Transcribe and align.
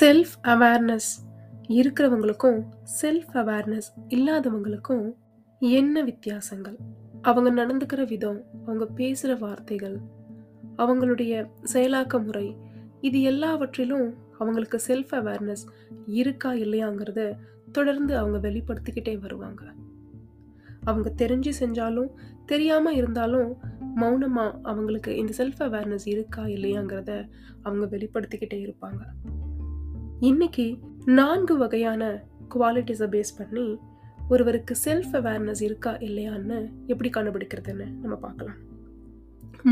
Self 0.00 0.34
awareness 0.42 1.10
இருக்கிறவங்களுக்கும் 1.68 2.62
self 3.02 3.32
awareness 3.32 3.88
இல்லாதவங்களுக்கும் 4.08 5.14
என்ன 5.60 6.02
வித்தியாசங்கள்? 6.02 6.76
அவங்க 7.22 7.66
நடந்துக்கிற 7.66 8.06
விதம் 8.06 8.44
அவங்க 8.66 8.86
பேசுகிற 8.86 9.38
வார்த்தைகள் 9.38 9.98
அவங்களுடைய 10.76 11.50
செயலாக்க 11.72 12.24
முறை 12.24 12.56
இது 13.00 13.22
எல்லாவற்றிலும் 13.22 14.14
அவங்களுக்கு 14.38 14.80
செல்ஃப் 14.86 15.10
அவேர்னஸ் 15.10 15.64
இருக்கா 16.06 16.52
இல்லையாங்கிறத 16.52 17.36
தொடர்ந்து 17.72 18.16
அவங்க 18.16 18.48
வெளிப்படுத்திக்கிட்டே 18.48 19.18
வருவாங்க. 19.18 19.62
அவங்க 20.84 21.12
தெரிஞ்சு 21.16 21.52
செஞ்சாலும் 21.60 22.10
தெரியாமல் 22.46 22.94
இருந்தாலும் 22.94 23.56
மௌனமாக 23.94 24.58
அவங்களுக்கு 24.62 25.16
இந்த 25.16 25.32
செல்ஃப் 25.36 25.60
அவேர்னஸ் 25.60 26.04
இருக்கா 26.04 26.42
இல்லையாங்கிறத 26.42 27.28
அவங்க 27.62 27.96
வெளிப்படுத்திக்கிட்டே 27.96 28.54
இருப்பாங்க. 28.54 29.00
இன்னைக்கு 30.22 30.78
நான்கு 31.04 31.56
வகையான 31.56 32.22
குவாலிட்டிஸை 32.54 33.06
பேஸ் 33.06 33.32
பண்ணி 33.38 33.78
ஒருவருக்கு 34.28 34.76
செல்ஃப் 34.84 35.12
அவேர்னஸ் 35.12 35.62
இருக்கா 35.62 35.92
இல்லையான்னு 35.92 36.70
எப்படி 36.86 37.10
கண்டுபிடிக்கிறதுன்னு 37.10 37.86
நம்ம 38.02 38.16
பார்க்கலாம். 38.16 38.54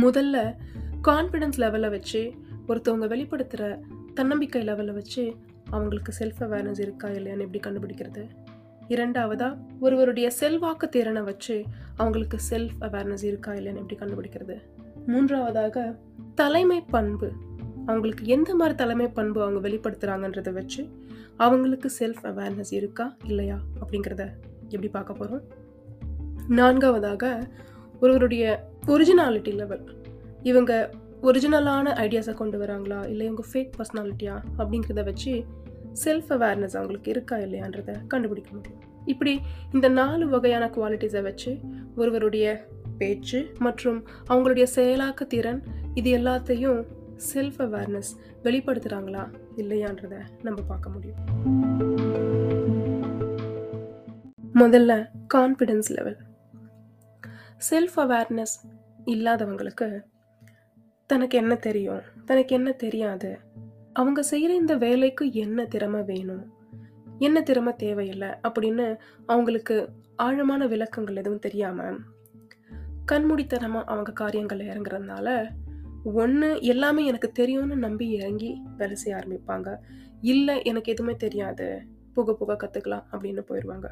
முதல்ல 0.03 0.55
கான்ஃபிடன்ஸ் 1.03 1.59
லெவலை 1.59 1.91
வச்சு 1.91 2.33
ஒருத்தவங்க 2.69 3.07
வெளிப்படுத்துகிற 3.07 3.81
தன்னம்பிக்கை 4.15 4.63
லெவலை 4.63 4.93
வச்சு 4.93 5.35
அவங்களுக்கு 5.71 6.13
செல்ஃப் 6.19 6.43
அவேர்னஸ் 6.43 6.81
இருக்கா 6.81 7.09
இல்லையான்னு 7.09 7.51
எப்படி 7.53 7.61
கண்டுபிடிக்கிறது? 7.61 8.29
இரண்டாவதா 8.89 9.57
ஒருவருடைய 9.81 10.31
செல்வாக்கு 10.31 10.89
திறனை 10.89 11.23
வச்சு 11.23 11.65
அவங்களுக்கு 11.97 12.39
செல்ஃப் 12.51 12.71
அவேர்னஸ் 12.81 13.25
இருக்கா 13.25 13.53
இல்லையான்னு 13.53 13.87
எப்படி 13.87 13.99
கண்டுபிடிக்கிறது? 13.99 14.61
மூன்றாவதாக 15.07 15.99
தலைமை 16.35 16.81
பண்பு 16.81 17.33
அவங்களுக்கு 17.87 18.27
எந்த 18.27 18.55
மாதிரி 18.55 18.77
தலைமை 18.77 19.09
பண்பு 19.09 19.43
அவங்க 19.43 19.69
வெளிப்படுத்துகிறாங்கன்றத 19.69 20.53
வச்சு 20.53 20.89
அவங்களுக்கு 21.37 21.91
செல்ஃப் 21.99 22.23
அவேர்னஸ் 22.23 22.73
இருக்கா 22.75 23.17
இல்லையா 23.25 23.59
அப்படிங்கிறத 23.81 24.29
எப்படி 24.63 24.89
பார்க்க 24.89 25.13
போகிறோம் 25.13 25.43
நான்காவதாக 26.49 27.49
ஒருவருடைய 28.01 28.69
ஒரிஜினாலிட்டி 28.87 29.55
லெவல் 29.55 29.85
இவங்க 30.43 30.91
ஒரிஜினலான 31.23 31.93
ஐடியாஸை 31.95 32.35
கொண்டு 32.35 32.59
வராங்களா 32.59 33.09
இல்லை 33.09 33.27
இவங்க 33.27 33.43
ஃபேக் 33.53 33.71
பர்சனாலிட்டியா 33.79 34.43
அப்படிங்கிறத 34.59 35.05
வச்சு 35.05 35.45
செல்ஃப் 36.05 36.29
அவேர்னஸ் 36.29 36.77
அவங்களுக்கு 36.77 37.11
இருக்கா 37.11 37.37
இல்லையான்றதை 37.37 38.07
கண்டுபிடிக்க 38.07 38.51
முடியும். 38.53 38.79
இப்படி 39.05 39.41
இந்த 39.73 39.89
நாலு 39.89 40.29
வகையான 40.29 40.67
குவாலிட்டிஸை 40.67 41.23
வச்சு 41.23 41.59
ஒருவருடைய 41.97 42.67
பேச்சு 42.99 43.53
மற்றும் 43.59 44.05
அவங்களுடைய 44.29 44.67
செயலாக்க 44.75 45.27
திறன் 45.27 45.63
இது 45.95 46.19
எல்லாத்தையும் 46.19 46.85
செல்ஃப் 47.35 47.59
அவேர்னஸ் 47.59 48.11
வெளிப்படுத்துகிறாங்களா 48.43 49.23
இல்லையான்றத 49.57 50.21
நம்ம 50.43 50.63
பார்க்க 50.63 50.91
முடியும். 50.91 51.19
முதல்ல 54.55 55.09
கான்ஃபிடென்ஸ் 55.35 55.91
லெவல் 55.91 56.17
செல்ஃப் 57.71 57.97
அவேர்னஸ் 57.97 58.55
இல்லாதவங்களுக்கு 59.05 60.01
தனக்கு 61.07 61.39
என்ன 61.39 61.55
தெரியும் 61.55 62.03
தனக்கு 62.25 62.55
என்ன 62.55 62.73
தெரியாது 62.73 63.39
அவங்க 63.93 64.23
செய்கிற 64.23 64.55
இந்த 64.55 64.77
வேலைக்கு 64.77 65.33
என்ன 65.33 65.65
திறமை 65.65 66.03
வேணும் 66.03 66.45
என்ன 67.19 67.43
திறமை 67.43 67.73
தேவையில்லை 67.77 68.29
அப்படின்னு 68.29 68.99
அவங்களுக்கு 69.27 69.89
ஆழமான 70.17 70.67
விளக்கங்கள் 70.67 71.17
எதுவும் 71.17 71.39
தெரியாமல் 71.39 71.99
கண்மூடித்தனமாக 73.13 73.85
அவங்க 73.85 74.13
காரியங்கள் 74.13 74.61
இறங்குறதுனால 74.61 75.51
ஒன்று 76.05 76.63
எல்லாமே 76.63 77.07
எனக்கு 77.07 77.33
தெரியும்னு 77.33 77.77
நம்பி 77.77 78.09
இறங்கி 78.11 78.63
வேலை 78.77 78.95
செய்ய 78.95 79.19
ஆரம்பிப்பாங்க. 79.19 79.77
இல்லை 80.21 80.63
எனக்கு 80.63 80.93
எதுவுமே 80.93 81.17
தெரியாது. 81.17 81.83
புக 82.15 82.33
புக 82.33 82.57
கற்றுக்கலாம் 82.57 83.05
அப்படின்னு 83.13 83.43
போயிடுவாங்க 83.49 83.89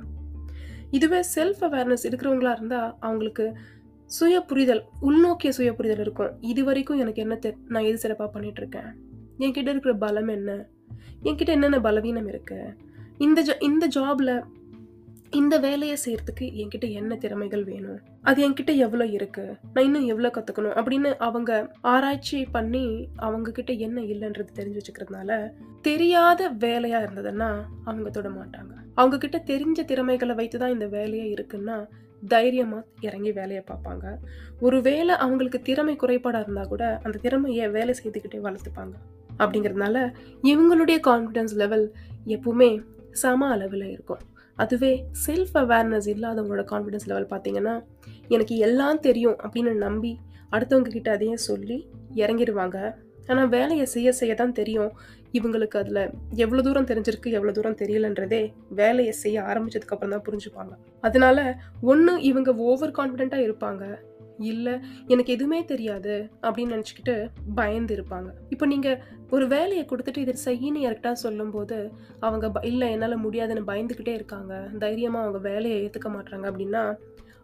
இதுவே 0.91 1.21
செல்ஃப் 1.35 1.61
அவேர்னஸ் 1.61 2.07
இருக்கிறவங்களா 2.09 2.53
இருந்தால் 2.53 2.95
அவங்களுக்கு 3.01 3.57
சுய 4.07 4.41
புரிதல் 4.41 4.85
உள்நோக்கிய 5.01 5.53
சுய 5.53 5.75
புரிதல் 5.75 5.99
இருக்கும். 5.99 6.37
இது 6.41 6.65
வரைக்கும் 6.65 6.99
எனக்கு 6.99 7.21
என்ன 7.21 7.37
தெ 7.37 7.55
நான் 7.69 7.83
எது 7.83 7.99
சிறப்பாக 7.99 8.41
பண்ணிகிட்ருக்கேன் 8.41 8.95
என்கிட்ட 9.39 9.69
இருக்கிற 9.69 9.95
பலம் 9.95 10.29
என்ன? 10.29 10.67
என்கிட்ட 11.23 11.47
என்னென்ன 11.47 11.81
பலவீனம் 11.81 12.29
இருக்குது 12.29 12.77
இந்த 13.19 13.43
ஜா 13.43 13.63
இந்த 13.63 13.89
ஜாபில் 13.97 14.43
இந்த 15.31 15.59
வேலையை 15.59 15.97
செய்யறதுக்கு 16.05 16.47
என்கிட்ட 16.55 16.91
என்ன 16.91 17.17
திறமைகள் 17.17 17.65
வேணும்? 17.65 17.99
அது 18.23 18.49
என்கிட்ட 18.49 18.77
எவ்வளோ 18.77 19.07
இருக்கு? 19.07 19.57
நான் 19.75 19.85
இன்னும் 19.85 20.07
எவ்வளோ 20.07 20.29
கற்றுக்கணும் 20.29 20.77
அப்படின்னு 20.79 21.15
அவங்க 21.19 21.71
ஆராய்ச்சி 21.81 22.45
பண்ணி 22.45 23.09
அவங்க 23.17 23.51
கிட்ட 23.51 23.73
என்ன 23.73 24.01
இல்லைன்றது 24.01 24.49
தெரிஞ்சு 24.55 24.81
வச்சுக்கிறதுனால 24.81 25.53
தெரியாத 25.83 26.51
வேலையா 26.51 27.01
இருந்ததுன்னா 27.05 27.63
அவங்க 27.85 28.11
தொட 28.11 28.29
மாட்டாங்க. 28.29 28.73
அவங்க 28.95 29.19
கிட்ட 29.19 29.43
தெரிஞ்ச 29.47 29.85
திறமைகளை 29.85 30.35
வைத்து 30.35 30.59
தான் 30.59 30.71
இந்த 30.71 30.87
வேலையே 30.87 31.35
இருக்குன்னா 31.35 31.89
தைரியமா 32.29 32.83
இறங்கி 33.01 33.33
வேலையை 33.33 33.65
பார்ப்பாங்க. 33.67 34.17
ஒருவேளை 34.61 35.15
அவங்களுக்கு 35.15 35.61
திறமை 35.61 35.97
குறைபாடாக 35.97 36.41
இருந்தால் 36.41 36.69
கூட 36.69 37.01
அந்த 37.03 37.19
திறமையை 37.19 37.69
வேலை 37.69 37.95
செய்துக்கிட்டே 38.05 38.41
வளர்த்துப்பாங்க. 38.49 38.93
அப்படிங்கிறதுனால 39.39 40.15
இவங்களுடைய 40.43 41.01
கான்ஃபிடன்ஸ் 41.07 41.55
லெவல் 41.55 41.93
எப்பவுமே 42.27 42.83
சம 43.11 43.49
அளவில் 43.49 43.87
இருக்கும். 43.91 44.19
அதுவே 44.59 44.93
செல்ஃப் 45.27 45.57
அவேர்னஸ் 45.63 46.09
இல்லாதவங்களோட 46.15 46.65
கான்ஃபிடன்ஸ் 46.73 47.09
லெவல் 47.11 47.31
பார்த்தீங்கன்னா 47.33 47.75
எனக்கு 48.29 48.55
எல்லாம் 48.59 49.01
தெரியும் 49.01 49.39
அப்படின்னு 49.45 49.75
நம்பி 49.87 50.13
அடுத்தவங்க 50.53 50.91
கிட்ட 50.91 51.11
அதையும் 51.13 51.45
சொல்லி 51.49 51.79
இறங்கிடுவாங்க 52.15 52.79
ஆனால் 53.31 53.49
வேலையை 53.49 53.87
செய்ய 53.95 54.09
செய்ய 54.13 54.35
தான் 54.35 54.59
தெரியும் 54.59 54.93
இவங்களுக்கு 55.39 55.77
அதில் 55.79 56.03
எவ்வளோ 56.45 56.63
தூரம் 56.67 56.89
தெரிஞ்சிருக்கு 56.91 57.35
எவ்வளோ 57.39 57.53
தூரம் 57.53 57.81
தெரியலன்றதே 57.81 58.43
வேலையை 58.81 59.15
செய்ய 59.23 59.43
ஆரம்பித்ததுக்கப்புறம் 59.51 60.15
தான் 60.15 60.27
புரிஞ்சுப்பாங்க. 60.29 60.73
அதனால 61.01 61.39
ஒன்று 61.93 62.13
இவங்க 62.31 62.53
ஓவர் 62.69 62.97
கான்ஃபிடென்ட்டாக 62.99 63.47
இருப்பாங்க. 63.49 63.85
இல்லை 64.51 64.75
எனக்கு 65.13 65.31
எதுவுமே 65.37 65.61
தெரியாது 65.73 66.15
அப்படின்னு 66.47 66.75
நினச்சிக்கிட்டு 66.77 67.17
பயந்து 67.55 67.95
இருப்பாங்க. 67.97 68.29
இப்போ 68.55 68.67
நீங்கள் 68.67 69.01
ஒரு 69.31 69.47
வேலையை 69.47 69.85
கொடுத்துட்டு 69.85 70.17
இதை 70.17 70.35
செய்யின்னு 70.45 70.81
யார்கிட்ட 70.85 71.13
சொல்லும்போது 71.13 71.93
அவங்க 72.21 72.51
ப 72.51 72.61
இல்லை 72.67 72.91
என்னால் 72.91 73.17
முடியாதுன்னு 73.17 73.63
பயந்துக்கிட்டே 73.71 74.15
இருக்காங்க. 74.15 74.53
தைரியமாக 74.79 75.25
அவங்க 75.27 75.49
வேலையை 75.49 75.77
ஏற்றுக்க 75.85 76.09
மாட்டாங்க 76.09 76.47
அப்படின்னா 76.51 76.83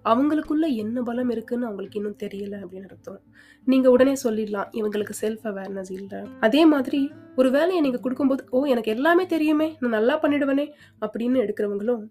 அவங்களுக்குள்ள 0.05 0.67
என்ன 0.75 1.03
பலம் 1.03 1.31
இருக்குன்னு 1.31 1.67
அவங்களுக்கு 1.67 1.99
இன்னும் 2.01 2.19
தெரியல 2.23 2.55
அப்படின்னு 2.63 2.89
அர்த்தம். 2.89 3.21
நீங்கள் 3.65 3.91
உடனே 3.91 4.15
சொல்லிடலாம் 4.25 4.73
இவங்களுக்கு 4.73 5.15
செல்ஃப் 5.21 5.47
அவேர்னஸ் 5.51 5.93
இல்லை. 5.93 6.21
அதே 6.41 6.67
மாதிரி 6.67 7.11
ஒரு 7.37 7.51
வேலையை 7.51 7.81
நீங்கள் 7.81 8.01
கொடுக்கும்போது 8.01 8.45
ஓ 8.51 8.65
எனக்கு 8.65 8.93
எல்லாமே 8.93 9.27
தெரியுமே. 9.27 9.77
நான் 9.81 9.97
நல்லா 9.99 10.21
பண்ணிடுவேனே. 10.21 10.67
அப்படின்னு 11.07 11.41
எடுக்கிறவங்களும் 11.45 12.05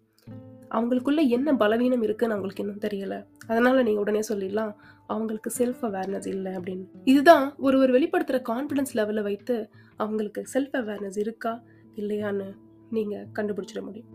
அவங்களுக்குள்ளே 0.73 1.27
என்ன 1.27 1.55
பலவீனம் 1.55 2.01
இருக்குன்னு 2.01 2.35
அவங்களுக்கு 2.35 2.63
இன்னும் 2.63 2.83
தெரியலை. 2.85 3.25
அதனால் 3.47 3.83
நீங்கள் 3.83 4.03
உடனே 4.03 4.21
சொல்லிடலாம் 4.29 4.73
அவங்களுக்கு 5.07 5.51
செல்ஃப் 5.57 5.81
அவேர்னஸ் 5.81 6.27
இல்லை 6.27 6.51
அப்படின்னு. 6.55 6.85
இதுதான் 7.03 7.55
ஒருவர் 7.57 7.91
வெளிப்படுத்துகிற 7.91 8.39
கான்ஃபிடன்ஸ் 8.49 8.93
லெவலை 8.93 9.21
வைத்து 9.21 9.69
அவங்களுக்கு 9.95 10.43
செல்ஃப் 10.53 10.73
அவேர்னஸ் 10.73 11.19
இருக்கா 11.19 11.63
இல்லையான்னு 11.95 12.49
நீங்கள் 12.89 13.27
கண்டுபிடிச்சிட 13.39 13.81
முடியும். 13.81 14.09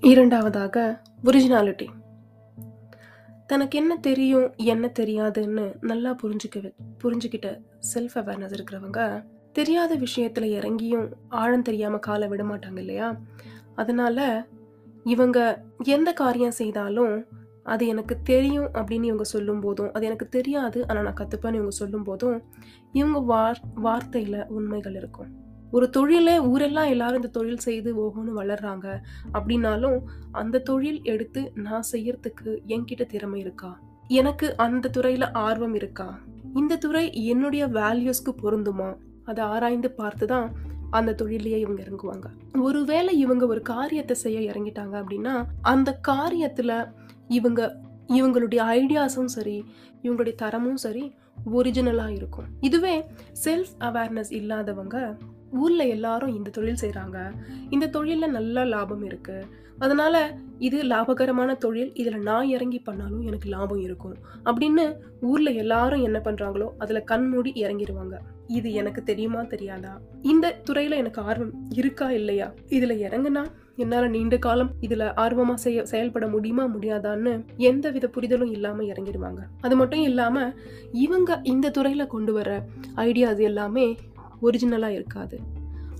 இரண்டாவதாக 0.00 1.02
ஒரிஜினாலிட்டி 1.24 1.86
தனக்கு 3.46 3.78
என்ன 3.78 3.96
தெரியும் 3.96 4.52
என்ன 4.56 4.92
தெரியாதுன்னு 4.98 5.64
நல்லா 5.80 6.16
புரிஞ்சுக்க 6.22 6.72
புரிஞ்சுக்கிட்ட 7.04 7.48
செல்ஃப் 7.94 8.14
அவேர்னஸ் 8.14 8.54
இருக்கிறவங்க 8.58 9.24
தெரியாத 9.52 9.96
விஷயத்துல 9.96 10.46
இறங்கியும் 10.56 11.10
ஆழம் 11.28 11.62
தெரியாமல் 11.62 11.98
காலை 11.98 12.28
விட 12.28 12.42
மாட்டாங்க 12.42 12.78
இல்லையா? 12.78 13.08
அதனால 13.76 14.46
இவங்க 15.04 15.38
எந்த 15.84 16.12
காரியம் 16.12 16.58
செய்தாலும் 16.60 17.26
அது 17.62 17.86
எனக்கு 17.86 18.22
தெரியும் 18.22 18.68
அப்படின்னு 18.72 19.04
இவங்க 19.04 19.24
சொல்லும் 19.24 19.60
போதும் 19.60 19.92
அது 19.92 20.06
எனக்கு 20.06 20.28
தெரியாது 20.28 20.88
ஆனால் 20.88 21.02
நான் 21.02 21.18
கற்றுப்பேன்னு 21.20 21.54
இவங்க 21.54 21.70
சொல்லும் 21.70 22.02
போதும் 22.02 22.42
இவங்க 22.92 23.18
வார் 23.20 23.60
வார்த்தையில் 23.74 24.46
உண்மைகள் 24.46 24.94
இருக்கும். 24.94 25.30
ஒரு 25.70 25.90
தொழிலே 25.90 26.40
ஊரெல்லாம் 26.40 26.88
எல்லாரும் 26.88 27.16
இந்த 27.16 27.28
தொழில் 27.28 27.56
செய்து 27.56 27.90
ஓஹோன்னு 28.04 28.32
வளர்றாங்க 28.40 28.86
அப்படின்னாலும் 29.32 29.98
அந்த 30.30 30.58
தொழில் 30.58 31.02
எடுத்து 31.02 31.52
நான் 31.54 31.82
செய்யறதுக்கு 31.92 32.50
என்கிட்ட 32.66 33.06
திறமை 33.06 33.40
இருக்கா? 33.40 33.80
எனக்கு 34.08 34.56
அந்த 34.56 34.88
துறையில் 34.88 35.30
ஆர்வம் 35.30 35.74
இருக்கா? 35.74 36.18
இந்த 36.54 36.76
துறை 36.76 37.24
என்னுடைய 37.24 37.66
வேல்யூஸ்க்கு 37.66 38.32
பொருந்துமா? 38.42 38.96
அதை 39.24 39.44
ஆராய்ந்து 39.44 39.90
பார்த்து 39.90 40.26
தான் 40.26 40.52
அந்த 40.98 41.14
தொழிலையே 41.20 41.58
இவங்க 41.60 41.80
இறங்குவாங்க. 41.82 42.26
ஒருவேளை 42.60 43.12
இவங்க 43.18 43.44
ஒரு 43.46 43.62
காரியத்தை 43.72 44.16
செய்ய 44.24 44.38
இறங்கிட்டாங்க 44.50 44.94
அப்படின்னா 45.02 45.34
அந்த 45.72 45.90
காரியத்துல 46.08 46.72
இவங்க 47.28 47.60
இவங்களுடைய 48.18 48.60
ஐடியாஸும் 48.78 49.34
சரி 49.36 49.58
இவங்களுடைய 50.02 50.34
தரமும் 50.34 50.80
சரி 50.84 51.04
ஒரிஜினலா 51.52 52.06
இருக்கும். 52.18 52.48
இதுவே 52.60 52.96
செல்ஃப் 53.44 53.72
அவேர்னஸ் 53.80 54.32
இல்லாதவங்க 54.40 54.98
ஊர்ல 55.62 55.82
எல்லாரும் 55.96 56.34
இந்த 56.36 56.50
தொழில் 56.50 56.80
செய்கிறாங்க 56.80 57.18
இந்த 57.70 57.86
தொழிலில் 57.96 58.34
நல்ல 58.36 58.64
லாபம் 58.64 59.04
இருக்கு. 59.04 59.36
அதனால 59.78 60.14
இது 60.58 60.78
லாபகரமான 60.82 61.50
தொழில் 61.56 61.90
இதில் 61.94 62.26
நான் 62.28 62.50
இறங்கி 62.54 62.78
பண்ணாலும் 62.78 63.24
எனக்கு 63.28 63.48
லாபம் 63.48 63.82
இருக்கும். 63.86 64.16
அப்படின்னு 64.44 64.84
ஊர்ல 65.30 65.50
எல்லாரும் 65.64 66.02
என்ன 66.02 66.18
பண்றாங்களோ 66.24 66.68
அதில் 66.78 67.08
கண்மூடி 67.10 67.52
இறங்கிடுவாங்க 67.62 68.16
இது 68.46 68.72
எனக்கு 68.72 69.02
தெரியுமா 69.02 69.42
தெரியாதா? 69.42 70.00
இந்த 70.22 70.60
துறையில 70.70 70.90
எனக்கு 70.90 71.22
ஆர்வம் 71.22 71.52
இருக்கா 71.70 72.10
இல்லையா? 72.10 72.54
இதுல 72.68 72.92
இறங்குனா 72.98 73.44
என்னால 73.76 74.08
நீண்ட 74.08 74.36
காலம் 74.36 74.70
இதுல 74.80 75.12
ஆர்வமா 75.16 75.54
செய்ய 75.54 75.84
செயல்பட 75.84 76.26
முடியுமா 76.26 76.64
முடியாதான்னு 76.64 77.44
எந்த 77.56 77.90
வித 77.90 78.08
புரிதலும் 78.08 78.50
இல்லாம 78.50 78.82
இறங்கிடுவாங்க. 78.82 79.38
அது 79.60 79.76
மட்டும் 79.76 80.00
இல்லாம 80.00 80.52
இவங்க 80.92 81.40
இந்த 81.42 81.70
துறையில 81.70 82.06
கொண்டு 82.06 82.32
வர 82.32 82.64
ஐடியாஸ் 82.96 83.40
எல்லாமே 83.40 83.96
ஒரிஜினலா 84.42 84.88
இருக்காது. 84.88 85.40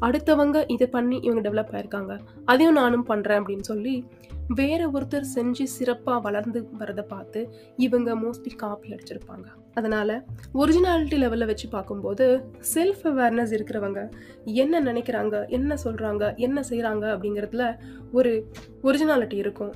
அடுத்தவங்க 0.00 0.64
இதை 0.66 0.86
பண்ணி 0.86 1.16
இவங்க 1.16 1.50
டெவலப் 1.50 1.74
ஆயிருக்காங்க. 1.74 2.20
அதையும் 2.44 2.74
நானும் 2.74 3.02
பண்றேன் 3.02 3.42
அப்படின்னு 3.42 3.60
சொல்லி 3.60 4.04
வேற 4.48 4.90
ஒருத்தர் 4.90 5.24
செஞ்சு 5.34 5.62
சிறப்பாக 5.62 6.20
வளர்ந்து 6.20 6.68
வரதை 6.78 7.02
பார்த்து 7.02 7.54
இவங்க 7.76 8.14
மோஸ்ட்லி 8.14 8.56
காப்பி 8.56 8.88
அடிச்சிருப்பாங்க. 8.88 9.46
அதனால 9.74 10.24
ஒரிஜினாலிட்டி 10.54 11.18
லெவலில் 11.18 11.46
வச்சு 11.46 11.68
பார்க்கும்போது 11.68 12.44
செல்ஃப் 12.74 13.02
அவேர்னஸ் 13.02 13.54
இருக்கிறவங்க 13.56 14.10
என்ன 14.44 14.80
நினைக்கிறாங்க 14.80 15.48
என்ன 15.48 15.74
சொல்கிறாங்க 15.84 16.36
என்ன 16.36 16.60
செய்கிறாங்க 16.60 17.04
அப்படிங்கிறதுல 17.16 17.78
ஒரு 18.12 18.50
ஒரிஜினாலிட்டி 18.82 19.34
இருக்கும். 19.34 19.72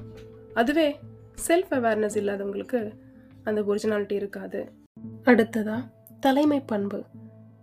அதுவே 0.55 0.99
செல்ஃப் 1.49 1.70
அவேர்னஸ் 1.70 2.19
இல்லாதவங்களுக்கு 2.20 2.91
அந்த 3.44 3.61
ஒரிஜினாலிட்டி 3.61 4.12
இருக்காது. 4.12 4.73
அடுத்ததாக 5.25 5.82
தலைமை 6.20 6.61
பண்பு. 6.61 7.05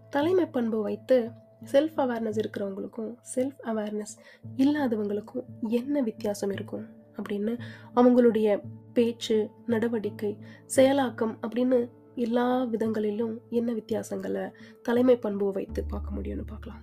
தலைமை 0.10 0.46
பண்பு 0.46 0.82
வைத்து 0.82 1.30
செல்ஃப் 1.72 1.98
அவேர்னஸ் 1.98 2.44
இருக்கிறவங்களுக்கும் 2.44 3.16
செல்ஃப் 3.36 3.58
அவேர்னஸ் 3.64 4.16
இல்லாதவங்களுக்கும் 4.58 5.46
என்ன 5.62 6.02
வித்தியாசம் 6.02 6.52
இருக்கும்? 6.52 6.86
அப்படின்னு 7.22 7.60
அவங்களுடைய 7.96 8.62
பேச்சு 8.94 9.50
நடவடிக்கை 9.66 10.38
செயலாக்கம் 10.76 11.38
அப்படின்னு 11.48 11.90
எல்லா 12.16 12.64
விதங்களிலும் 12.64 13.38
என்ன 13.50 13.74
வித்தியாசங்களை 13.74 14.52
தலைமை 14.82 15.18
பண்பு 15.18 15.52
வைத்து 15.52 15.84
பார்க்க 15.84 16.16
முடியும்னு 16.16 16.46
பார்க்கலாம். 16.46 16.80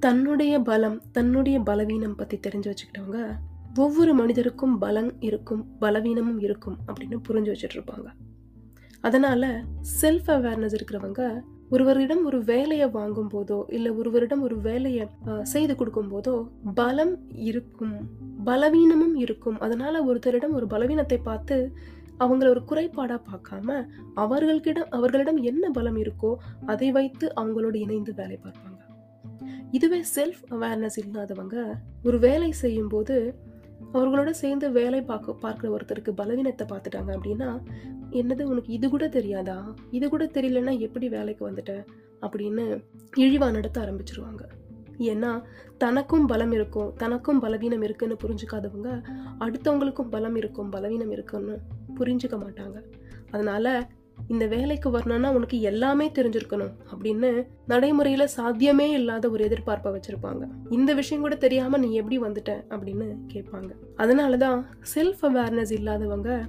தன்னுடைய 0.00 0.58
பலம் 0.58 1.02
தன்னுடைய 1.12 1.60
பலவீனம் 1.60 2.14
பற்றி 2.14 2.38
தெரிஞ்சு 2.38 2.72
வச்சுக்கிட்டவங்க 2.72 3.34
ஒவ்வொரு 3.76 4.14
மனிதருக்கும் 4.14 4.78
பலம் 4.78 5.20
இருக்கும் 5.20 5.78
பலவீனமும் 5.78 6.38
இருக்கும் 6.38 6.78
அப்படின்னு 6.86 7.16
புரிஞ்சு 7.28 7.54
வச்சுட்டு 7.54 7.74
இருப்பாங்க. 7.74 8.06
அதனால 9.00 9.64
செல்ஃப் 10.00 10.30
அவேர்னஸ் 10.30 10.76
இருக்கிறவங்க 10.76 11.40
ஒருவரிடம் 11.70 12.22
ஒரு 12.24 12.38
வேலையை 12.44 12.86
வாங்கும் 12.88 13.30
போதோ 13.30 13.58
இல்லை 13.68 13.90
ஒருவரிடம் 13.90 14.42
ஒரு 14.42 14.56
வேலையை 14.60 15.04
செய்து 15.42 15.74
கொடுக்கும் 15.76 16.10
போதோ 16.12 16.34
பலம் 16.74 17.14
இருக்கும். 17.48 17.96
பலவீனமும் 18.44 19.16
இருக்கும். 19.24 19.58
அதனால 19.60 20.04
ஒருத்தரிடம் 20.04 20.56
ஒரு 20.58 20.66
பலவீனத்தை 20.66 21.18
பார்த்து 21.28 21.56
அவங்கள 22.18 22.48
ஒரு 22.54 22.62
குறைபாடாக 22.70 23.20
பார்க்காம 23.30 23.78
அவர்களிடம் 24.14 24.90
அவர்களிடம் 24.90 25.40
என்ன 25.50 25.70
பலம் 25.70 25.96
இருக்கோ 25.96 26.32
அதை 26.66 26.88
வைத்து 26.90 27.26
அவங்களோடு 27.40 27.74
இணைந்து 27.74 28.14
வேலை 28.14 28.38
பார்ப்பாங்க. 28.44 28.80
இதுவே 29.70 30.00
செல்ஃப் 30.14 30.42
அவேர்னஸ் 30.50 30.98
இல்லாதவங்க 31.04 31.56
ஒரு 32.02 32.18
வேலை 32.18 32.50
செய்யும்போது 32.62 33.16
அவர்களோட 33.92 34.30
சேர்ந்து 34.30 34.70
வேலை 34.70 35.02
பார்க்க 35.02 35.36
பார்க்குற 35.42 35.76
ஒருத்தருக்கு 35.76 36.10
பலவீனத்தை 36.10 36.66
பார்த்துட்டாங்க 36.66 37.10
அப்படின்னா 37.18 37.62
என்னது 38.10 38.42
உனக்கு 38.42 38.72
இது 38.72 38.88
கூட 38.88 39.08
தெரியாதா? 39.08 39.74
இது 39.90 40.08
கூட 40.08 40.24
தெரியலன்னா 40.24 40.78
எப்படி 40.78 41.08
வேலைக்கு 41.08 41.50
வந்துட்ட? 41.50 41.86
அப்படின்னு 42.20 42.84
இழிவா 43.16 43.50
நடத்த 43.50 43.80
ஆரம்பிச்சிருவாங்க. 43.80 44.42
ஏன்னா 44.98 45.42
தனக்கும் 45.78 46.26
பலம் 46.26 46.52
இருக்கும் 46.52 46.92
தனக்கும் 46.96 47.40
பலவீனம் 47.40 47.82
இருக்குன்னு 47.82 48.16
புரிஞ்சுக்காதவங்க 48.22 49.02
அடுத்தவங்களுக்கும் 49.38 50.10
பலம் 50.10 50.36
இருக்கும் 50.36 50.70
பலவீனம் 50.70 51.10
இருக்குன்னு 51.10 51.60
புரிஞ்சுக்க 51.98 52.36
மாட்டாங்க. 52.44 52.82
அதனால 53.30 53.90
இந்த 54.28 54.46
வேலைக்கு 54.46 54.90
வரணும்னா 54.90 55.32
உனக்கு 55.32 55.60
எல்லாமே 55.60 56.10
தெரிஞ்சிருக்கணும் 56.14 56.72
அப்படின்னு 56.92 57.46
நடைமுறையில 57.68 58.24
சாத்தியமே 58.24 58.90
இல்லாத 58.90 59.28
ஒரு 59.28 59.48
எதிர்பார்ப்பை 59.48 60.00
வச்சிருப்பாங்க. 60.00 60.48
இந்த 60.70 60.94
விஷயம் 60.94 61.22
கூட 61.22 61.34
தெரியாம 61.34 61.76
நீ 61.76 61.92
எப்படி 61.92 62.20
வந்துட்ட 62.20 62.64
அப்படின்னு 62.70 63.16
கேட்பாங்க. 63.32 63.70
அதனாலதான் 63.96 64.64
செல்ஃப் 64.94 65.22
அவேர்னஸ் 65.22 65.72
இல்லாதவங்க 65.72 66.40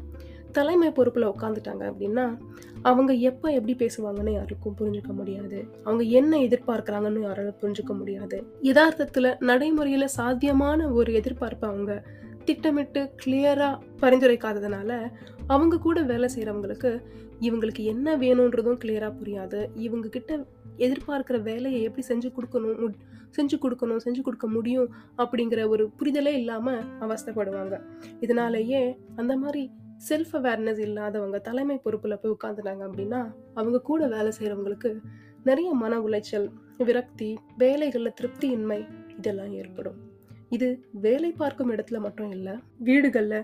தலைமை 0.52 0.92
பொறுப்பில் 0.92 1.28
உட்காந்துட்டாங்க 1.28 1.84
அப்படின்னா 1.92 2.38
அவங்க 2.82 3.14
எப்போ 3.14 3.50
எப்படி 3.50 3.76
பேசுவாங்கன்னு 3.76 4.34
யாருக்கும் 4.34 4.76
புரிஞ்சுக்க 4.80 5.08
முடியாது. 5.08 5.68
அவங்க 5.84 6.04
என்ன 6.04 6.38
எதிர்பார்க்குறாங்கன்னு 6.38 7.22
யாராலும் 7.22 7.56
புரிஞ்சுக்க 7.62 7.94
முடியாது. 7.98 8.44
யதார்த்தத்தில் 8.62 9.36
நடைமுறையில் 9.40 10.08
சாத்தியமான 10.08 10.90
ஒரு 10.90 11.12
எதிர்பார்ப்பை 11.12 11.66
அவங்க 11.66 12.04
திட்டமிட்டு 12.46 13.10
கிளியராக 13.26 13.80
பரிந்துரைக்காததுனால 14.02 15.12
அவங்க 15.48 15.80
கூட 15.80 16.02
வேலை 16.02 16.30
செய்கிறவங்களுக்கு 16.36 17.02
இவங்களுக்கு 17.40 17.84
என்ன 17.84 18.18
வேணுன்றதும் 18.18 18.78
கிளியராக 18.86 19.14
புரியாது. 19.24 19.68
இவங்கக்கிட்ட 19.76 20.46
எதிர்பார்க்குற 20.78 21.42
வேலையை 21.42 21.82
எப்படி 21.82 22.08
செஞ்சு 22.08 22.32
கொடுக்கணும் 22.32 22.86
மு- 22.86 22.94
செஞ்சு 23.38 23.58
கொடுக்கணும் 23.62 24.00
செஞ்சு 24.06 24.22
கொடுக்க 24.22 24.48
முடியும் 24.48 24.90
அப்படிங்கிற 25.18 25.68
ஒரு 25.68 25.92
புரிதலே 26.00 26.34
இல்லாமல் 26.34 26.84
அவஸ்தப்படுவாங்க. 27.00 27.82
இதனாலேயே 28.20 28.98
அந்த 29.16 29.38
மாதிரி 29.38 29.72
செல்ஃப் 30.10 30.34
அவேர்னஸ் 30.34 30.80
இல்லாதவங்க 30.80 31.40
தலைமை 31.40 31.78
பொறுப்பில் 31.78 32.20
போய் 32.22 32.36
உட்காந்துனாங்க 32.42 32.90
அப்படின்னா 32.90 33.34
அவங்க 33.54 33.82
கூட 33.82 34.08
வேலை 34.08 34.32
செய்கிறவங்களுக்கு 34.40 35.00
நிறைய 35.44 35.74
மன 35.74 36.00
உளைச்சல் 36.00 36.50
விரக்தி 36.78 37.38
வேலைகளில் 37.58 38.14
திருப்தியின்மை 38.22 38.88
இதெல்லாம் 39.18 39.54
ஏற்படும். 39.54 40.16
இது 40.50 40.86
வேலை 40.92 41.32
பார்க்கும் 41.32 41.72
இடத்துல 41.72 42.00
மட்டும் 42.00 42.32
இல்லை 42.32 42.54
வீடுகளில் 42.80 43.44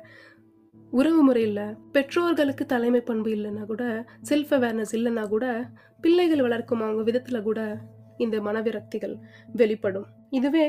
உறவு 0.98 1.22
முறையில் 1.24 1.66
பெற்றோர்களுக்கு 1.92 2.66
தலைமை 2.66 3.01
பண்பு 3.01 3.30
இல்லைன்னா 3.36 3.63
கூட 3.66 3.84
செல்ஃப் 4.30 4.51
அவேர்னஸ் 4.57 4.94
இல்லைன்னா 4.98 5.24
கூட 5.28 5.45
பிள்ளைகள் 6.01 6.42
வளர்க்கும் 6.42 6.81
அவங்க 6.81 7.04
விதத்தில் 7.04 7.45
கூட 7.48 7.60
இந்த 8.18 8.38
மனவிரக்திகள் 8.40 9.16
வெளிப்படும். 9.54 10.06
இதுவே 10.30 10.66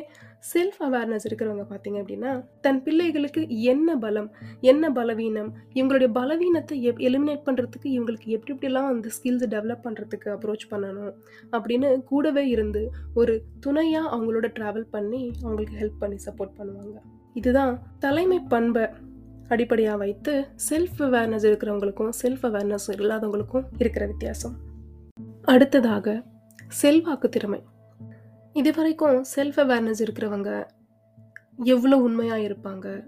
செல்ஃப் 0.53 0.79
அவேர்னஸ் 0.87 1.27
இருக்கிறவங்க 1.29 1.65
பார்த்தீங்க 1.73 1.99
அப்படின்னா 2.03 2.31
தன் 2.61 2.83
பிள்ளைகளுக்கு 2.83 3.43
என்ன 3.73 3.97
பலம் 3.97 4.31
என்ன 4.61 4.91
பலவீனம் 4.91 5.51
இவங்களுடைய 5.75 6.11
பலவீனத்தை 6.19 6.79
எப் 6.91 7.05
எலிமினேட் 7.09 7.47
பண்ணுறதுக்கு 7.49 7.89
இவங்களுக்கு 7.97 8.29
எப்படி 8.37 8.53
எப்படிலாம் 8.55 8.91
அந்த 8.95 9.11
ஸ்கில்ஸ் 9.17 9.47
டெவலப் 9.55 9.87
பண்ணுறதுக்கு 9.87 10.31
அப்ரோச் 10.37 10.67
பண்ணணும் 10.71 11.15
அப்படின்னு 11.53 11.91
கூடவே 12.03 12.45
இருந்து 12.49 12.85
ஒரு 13.15 13.35
துணையாக 13.61 14.13
அவங்களோட 14.17 14.49
ட்ராவல் 14.59 14.93
பண்ணி 14.97 15.23
அவங்களுக்கு 15.43 15.77
ஹெல்ப் 15.81 16.01
பண்ணி 16.01 16.19
சப்போர்ட் 16.27 16.57
பண்ணுவாங்க. 16.59 16.99
இதுதான் 17.35 17.75
தலைமை 17.99 18.39
பண்பை 18.49 18.87
அடிப்படையாக 19.49 19.97
வைத்து 19.97 20.47
செல்ஃப் 20.71 20.99
அவேர்னஸ் 20.99 21.47
இருக்கிறவங்களுக்கும் 21.49 22.13
செல்ஃப் 22.23 22.45
அவேர்னஸ் 22.49 22.87
இல்லாதவங்களுக்கும் 22.89 23.65
இருக்கிற 23.79 24.07
வித்தியாசம். 24.07 24.57
அடுத்ததாக 25.43 26.23
செல்வாக்கு 26.69 27.29
திறமை 27.29 27.63
இதுவரைக்கும் 28.53 29.25
செல்ஃப் 29.37 29.57
அவேர்னஸ் 29.57 30.07
இருக்கிறவங்க 30.07 30.67
எவ்வளோ 31.65 31.97
உண்மையாக 31.97 32.41
இருப்பாங்க? 32.41 33.07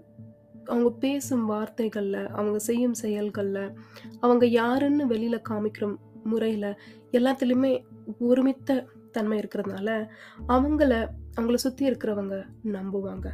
அவங்க 0.65 0.91
பேசும் 0.91 1.47
வார்த்தைகளில் 1.47 2.27
அவங்க 2.29 2.59
செய்யும் 2.59 2.95
செயல்களில் 2.95 3.73
அவங்க 4.21 4.47
யாருன்னு 4.47 5.07
வெளியில் 5.07 5.43
காமிக்கிற 5.49 5.97
முறையில் 6.25 6.75
எல்லாத்துலேயுமே 7.13 7.83
ஒருமித்த 8.19 8.85
தன்மை 9.13 9.39
இருக்கிறதுனால 9.39 10.09
அவங்கள 10.49 11.07
அவங்கள 11.41 11.55
சுற்றி 11.55 11.91
இருக்கிறவங்க 11.91 12.45
நம்புவாங்க. 12.65 13.27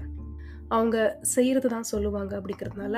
அவங்க 0.77 0.97
செய்கிறது 1.35 1.69
தான் 1.69 1.91
சொல்லுவாங்க 1.93 2.33
அப்படிங்கிறதுனால 2.39 2.97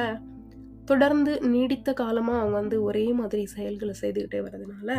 தொடர்ந்து 0.85 1.33
நீடித்த 1.53 1.91
காலமாக 1.93 2.41
அவங்க 2.41 2.57
வந்து 2.61 2.77
ஒரே 2.83 3.05
மாதிரி 3.13 3.43
செயல்களை 3.55 3.95
செய்துக்கிட்டே 4.03 4.41
வர்றதுனால 4.47 4.91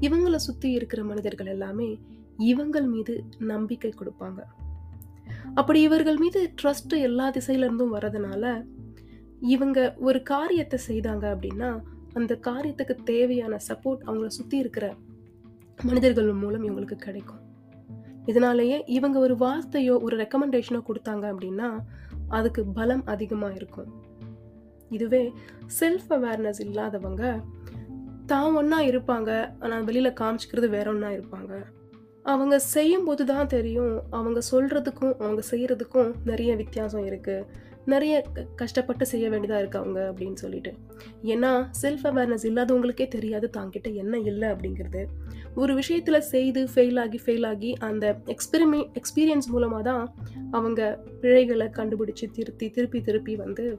இவங்களை 0.00 0.38
சுற்றி 0.46 0.68
இருக்கிற 0.78 1.00
மனிதர்கள் 1.04 1.50
எல்லாமே 1.54 1.90
இவங்கள் 2.50 2.88
மீது 2.94 3.14
நம்பிக்கை 3.52 3.92
கொடுப்பாங்க. 3.94 4.40
அப்படி 5.54 5.78
இவர்கள் 5.88 6.18
மீது 6.24 6.40
ட்ரஸ்ட்டு 6.60 7.00
எல்லா 7.08 7.26
திசையிலேருந்தும் 7.36 7.94
வர்றதுனால 7.96 8.44
இவங்க 9.54 9.78
ஒரு 10.08 10.18
காரியத்தை 10.32 10.78
செய்தாங்க 10.88 11.24
அப்படின்னா 11.34 11.70
அந்த 12.12 12.32
காரியத்துக்கு 12.48 12.94
தேவையான 13.12 13.54
சப்போர்ட் 13.68 14.04
அவங்கள 14.06 14.30
சுற்றி 14.38 14.56
இருக்கிற 14.58 14.86
மனிதர்கள் 15.80 16.40
மூலம் 16.42 16.64
இவங்களுக்கு 16.64 16.98
கிடைக்கும். 17.06 17.41
இதனாலேயே 18.26 18.84
இவங்க 18.86 19.18
ஒரு 19.18 19.34
வார்த்தையோ 19.34 20.00
ஒரு 20.00 20.16
ரெக்கமெண்டேஷனோ 20.16 20.80
கொடுத்தாங்க 20.88 21.24
அப்படின்னா 21.32 21.78
அதுக்கு 22.28 22.64
பலம் 22.64 23.04
அதிகமாக 23.06 23.54
இருக்கும். 23.54 23.90
இதுவே 24.90 25.32
செல்ஃப் 25.80 26.10
அவேர்னஸ் 26.10 26.60
இல்லாதவங்க 26.60 27.40
தான் 28.26 28.54
ஒன்றா 28.54 28.80
இருப்பாங்க 28.80 29.30
ஆனால் 29.60 29.84
வெளியில் 29.84 30.18
காமிச்சிக்கிறது 30.20 30.68
வேற 30.68 30.90
ஒன்றா 30.90 31.08
இருப்பாங்க. 31.08 31.52
அவங்க 32.22 32.58
செய்யும்போது 32.58 33.24
தான் 33.26 33.46
தெரியும் 33.46 34.02
அவங்க 34.10 34.40
சொல்கிறதுக்கும் 34.50 35.14
அவங்க 35.18 35.42
செய்கிறதுக்கும் 35.50 36.12
நிறைய 36.24 36.56
வித்தியாசம் 36.56 37.06
இருக்குது 37.06 37.46
நிறைய 37.84 38.22
க- 38.34 38.46
கஷ்டப்பட்டு 38.56 39.06
செய்ய 39.06 39.28
வேண்டியதாக 39.28 39.60
இருக்காங்க 39.60 39.88
அவங்க 39.88 40.24
அப்படின்னு 40.24 40.34
சொல்லிட்டு. 40.34 40.74
ஏன்னா 41.24 41.66
செல்ஃப் 41.82 42.06
அவேர்னஸ் 42.06 42.42
இல்லாதவங்களுக்கே 42.42 43.08
தெரியாது 43.08 43.50
தாங்கிட்ட 43.56 43.94
என்ன 43.94 44.18
இல்லை 44.18 44.48
அப்படிங்கிறது. 44.48 45.04
ஒரு 45.54 45.74
விஷயத்தில் 45.74 46.20
செய்து 46.20 46.68
ஃபெயில் 46.74 47.00
ஆகி 47.00 47.20
ஃபெயில் 47.26 47.46
ஆகி 47.46 47.72
அந்த 47.72 48.18
எக்ஸ்பெரிமே 48.26 48.90
எக்ஸ்பீரியன்ஸ் 48.92 49.46
மூலமாக 49.46 49.82
தான் 49.82 50.14
அவங்க 50.50 51.00
பிழைகளை 51.20 51.66
கண்டுபிடிச்சு 51.66 52.30
திருத்தி 52.32 52.70
திருப்பி 52.70 53.00
திருப்பி 53.00 53.36
வந்து 53.36 53.78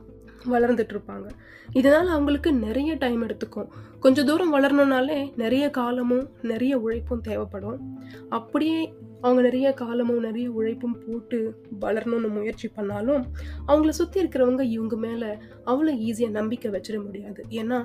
வளர்ந்துட்டு 0.51 0.89
இருப்பாங்க. 0.93 1.29
இதனால் 1.71 2.07
அவங்களுக்கு 2.07 2.53
நிறைய 2.53 2.93
டைம் 2.93 3.27
எடுத்துக்கும். 3.27 3.67
கொஞ்சம் 3.99 4.25
தூரம் 4.25 4.53
வளரணுனாலே 4.53 5.31
நிறைய 5.35 5.69
காலமும் 5.69 6.29
நிறைய 6.41 6.77
உழைப்பும் 6.77 7.21
தேவைப்படும். 7.21 8.03
அப்படியே 8.29 8.93
அவங்க 9.23 9.41
நிறைய 9.41 9.67
காலமும் 9.73 10.25
நிறைய 10.27 10.47
உழைப்பும் 10.51 10.97
போட்டு 11.05 11.39
வளரணும்னு 11.81 12.29
முயற்சி 12.37 12.67
பண்ணாலும் 12.67 13.23
அவங்கள 13.67 13.91
சுற்றி 13.99 14.17
இருக்கிறவங்க 14.23 14.63
இவங்க 14.75 14.95
மேலே 15.05 15.29
அவ்வளோ 15.65 15.93
ஈஸியாக 16.07 16.37
நம்பிக்கை 16.39 16.71
வச்சிட 16.71 16.97
முடியாது. 17.03 17.43
ஏன்னா 17.61 17.79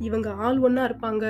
இவங்க 0.00 0.28
ஆள் 0.46 0.58
ஒன்றா 0.58 0.84
இருப்பாங்க. 0.88 1.24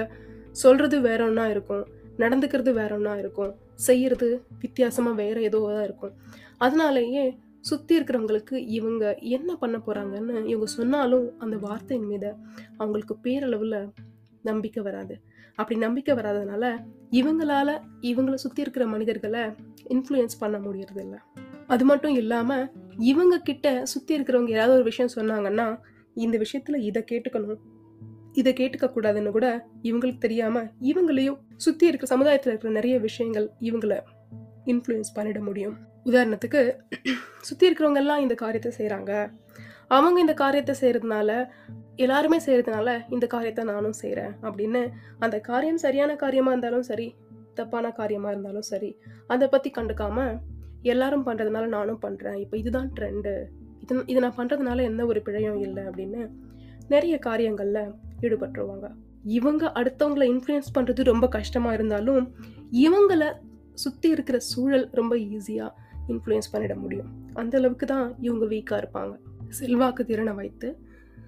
சொல்கிறது 0.63 0.97
வேற 1.01 1.21
ஒன்றா 1.25 1.47
இருக்கும். 1.49 1.85
நடந்துக்கிறது 2.19 2.73
வேற 2.73 2.91
ஒன்றா 2.95 3.15
இருக்கும். 3.19 3.53
செய்கிறது 3.89 4.29
வித்தியாசமாக 4.61 5.21
வேற 5.23 5.37
ஏதோ 5.41 5.61
தான் 5.75 5.85
இருக்கும். 5.85 6.15
அதனாலேயே 6.59 7.25
சுற்றி 7.61 7.93
இருக்கிறவங்களுக்கு 7.99 8.57
இவங்க 8.79 9.05
என்ன 9.37 9.51
பண்ண 9.55 9.77
போகிறாங்கன்னு 9.79 10.45
இவங்க 10.53 10.69
சொன்னாலும் 10.79 11.27
அந்த 11.39 11.57
வார்த்தையின் 11.57 12.07
மீது 12.07 12.31
அவங்களுக்கு 12.77 13.15
பேரளவில் 13.25 13.77
நம்பிக்கை 14.43 14.83
வராது. 14.83 15.15
அப்படி 15.57 15.79
நம்பிக்கை 15.79 16.15
வராதனால 16.15 16.85
இவங்களால 17.11 17.81
இவங்கள 18.01 18.35
சுற்றி 18.35 18.61
இருக்கிற 18.61 18.87
மனிதர்களை 18.87 19.41
இன்ஃப்ளூயன்ஸ் 19.89 20.39
பண்ண 20.39 20.59
முடியறதில்ல. 20.59 21.17
அது 21.67 21.85
மட்டும் 21.85 22.15
இல்லாமல் 22.15 22.71
இவங்க 22.99 23.39
கிட்ட 23.39 23.87
சுற்றி 23.87 24.21
இருக்கிறவங்க 24.21 24.49
ஏதாவது 24.49 24.75
ஒரு 24.75 24.85
விஷயம் 24.85 25.11
சொன்னாங்கன்னா 25.15 25.79
இந்த 26.15 26.39
விஷயத்தில் 26.39 26.81
இதை 26.81 27.05
கேட்டுக்கணும் 27.11 27.59
இதை 28.33 28.53
கேட்டுக்க 28.53 28.83
கூடாதுன்னு 28.83 29.31
கூட 29.31 29.67
இவங்களுக்கு 29.83 30.19
தெரியாமல் 30.19 30.71
இவங்களையும் 30.81 31.39
சுற்றி 31.57 31.87
இருக்கிற 31.87 32.13
சமுதாயத்தில் 32.13 32.49
இருக்கிற 32.49 32.75
நிறைய 32.75 32.99
விஷயங்கள் 32.99 33.51
இவங்கள 33.61 34.01
இன்ஃப்ளூயன்ஸ் 34.67 35.15
பண்ணிட 35.15 35.41
முடியும். 35.41 35.77
உதாரணத்துக்கு 36.05 36.77
சுற்றி 37.41 37.71
இருக்கிறவங்க 37.71 37.95
எல்லாம் 37.95 38.21
இந்த 38.21 38.35
காரியத்தை 38.35 38.73
செய்கிறாங்க 38.79 39.31
அவங்க 39.95 40.19
இந்த 40.21 40.35
காரியத்தை 40.43 40.75
செய்கிறதுனால 40.81 41.31
எல்லாருமே 41.97 42.39
செய்கிறதுனால 42.47 42.89
இந்த 43.15 43.27
காரியத்தை 43.27 43.65
நானும் 43.65 43.99
செய்கிறேன் 44.03 44.33
அப்படின்னு 44.47 44.83
அந்த 45.25 45.37
காரியம் 45.51 45.83
சரியான 45.85 46.13
காரியமாக 46.23 46.55
இருந்தாலும் 46.55 46.87
சரி 46.91 47.09
தப்பான 47.55 47.87
காரியமாக 48.01 48.33
இருந்தாலும் 48.35 48.69
சரி 48.73 48.91
அதை 49.27 49.47
பற்றி 49.49 49.71
கண்டுக்காம 49.79 50.27
எல்லாரும் 50.93 51.27
பண்ணுறதுனால 51.27 51.67
நானும் 51.77 52.01
பண்ணுறேன் 52.05 52.39
இப்போ 52.45 52.57
இதுதான் 52.63 52.89
ட்ரெண்டு 52.97 53.33
இது 53.83 54.03
இது 54.07 54.23
நான் 54.25 54.39
பண்ணுறதுனால 54.39 54.83
எந்த 54.91 55.03
ஒரு 55.07 55.21
பிழையும் 55.27 55.61
இல்லை 55.67 55.83
அப்படின்னு 55.85 56.23
நிறைய 56.89 57.15
காரியங்களில் 57.27 57.93
ஈடுபட்டுருவாங்க. 58.21 58.87
இவங்க 59.39 59.65
அடுத்தவங்களை 59.79 60.27
இன்ஃப்ளூயன்ஸ் 60.35 60.75
பண்ணுறது 60.77 61.03
ரொம்ப 61.13 61.27
கஷ்டமாக 61.29 61.77
இருந்தாலும் 61.79 62.25
இவங்கள 62.87 63.23
சுற்றி 63.75 64.09
இருக்கிற 64.15 64.39
சூழல் 64.51 64.87
ரொம்ப 65.01 65.15
ஈஸியாக 65.37 65.71
இன்ஃப்ளூயன்ஸ் 66.13 66.53
பண்ணிட 66.53 66.75
முடியும். 66.77 67.11
அந்த 67.35 67.57
அளவுக்கு 67.59 67.87
தான் 67.87 68.07
இவங்க 68.21 68.45
வீக்காக 68.55 68.81
இருப்பாங்க. 68.83 69.15
செல்வாக்கு 69.53 70.05
திறனை 70.05 70.33
வைத்து 70.33 70.69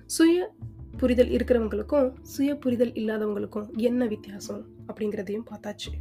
சுய 0.07 0.55
புரிதல் 0.99 1.29
இருக்கிறவங்களுக்கும் 1.29 2.09
சுய 2.23 2.57
புரிதல் 2.57 2.93
இல்லாதவங்களுக்கும் 2.93 3.69
என்ன 3.77 4.07
வித்தியாசம் 4.07 4.63
அப்படிங்கிறதையும் 4.89 5.49
பார்த்தாச்சு. 5.51 5.93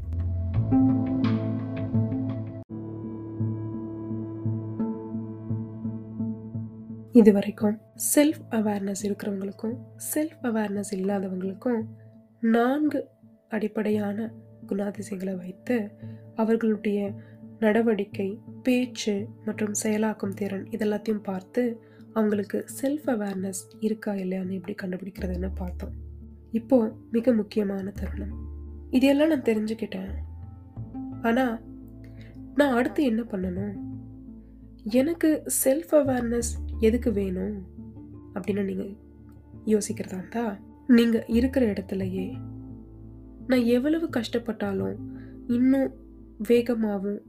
இது 7.11 7.33
வரைக்கும் 7.33 7.77
செல்ஃப் 8.15 8.43
அவேர்னஸ் 8.51 9.03
இருக்கிறவங்களுக்கும் 9.03 9.75
செல்ஃப் 10.13 10.39
அவேர்னஸ் 10.41 10.93
இல்லாதவங்களுக்கும் 10.95 11.81
நான்கு 12.39 13.07
அடிப்படையான 13.49 14.31
குணாதிசயங்களை 14.67 15.35
வைத்து 15.35 15.91
அவர்களுடைய 16.35 17.13
நடவடிக்கை 17.59 18.39
பேச்சு 18.63 19.27
மற்றும் 19.45 19.73
செயலாக்கும் 19.83 20.33
திறன் 20.33 20.63
இதெல்லாத்தையும் 20.63 21.23
பார்த்து 21.23 21.63
அவங்களுக்கு 22.13 22.65
செல்ஃப் 22.81 23.07
அவேர்னஸ் 23.07 23.61
இருக்கா 23.79 24.11
இல்லையான்னு 24.11 24.61
எப்படி 24.61 24.75
கண்டுபிடிக்கிறதுன்னு 24.81 25.51
பார்த்தோம். 25.55 25.93
இப்போ 26.51 26.91
மிக 27.11 27.33
முக்கியமான 27.33 27.91
தருணம். 27.91 28.47
இதையெல்லாம் 28.89 29.27
நான் 29.27 29.41
தெரிஞ்சுக்கிட்டேன். 29.41 30.11
ஆனால் 31.21 31.59
நான் 32.55 32.73
அடுத்து 32.73 33.03
என்ன 33.03 33.21
பண்ணணும்? 33.21 33.73
எனக்கு 34.83 35.43
செல்ஃப் 35.63 35.91
அவேர்னஸ் 35.91 36.79
எதுக்கு 36.79 37.11
வேணும்? 37.11 37.65
அப்படின்னு 38.33 38.63
நீங்கள் 38.63 38.95
யோசிக்கிறதா 39.65 40.17
இருந்தா 40.17 40.57
நீங்கள் 40.87 41.23
இருக்கிற 41.27 41.73
இடத்துலையே 41.73 42.37
நான் 43.47 43.63
எவ்வளவு 43.63 44.09
கஷ்டப்பட்டாலும் 44.17 44.95
இன்னும் 45.47 45.93
வேகமாகவும் 46.49 47.19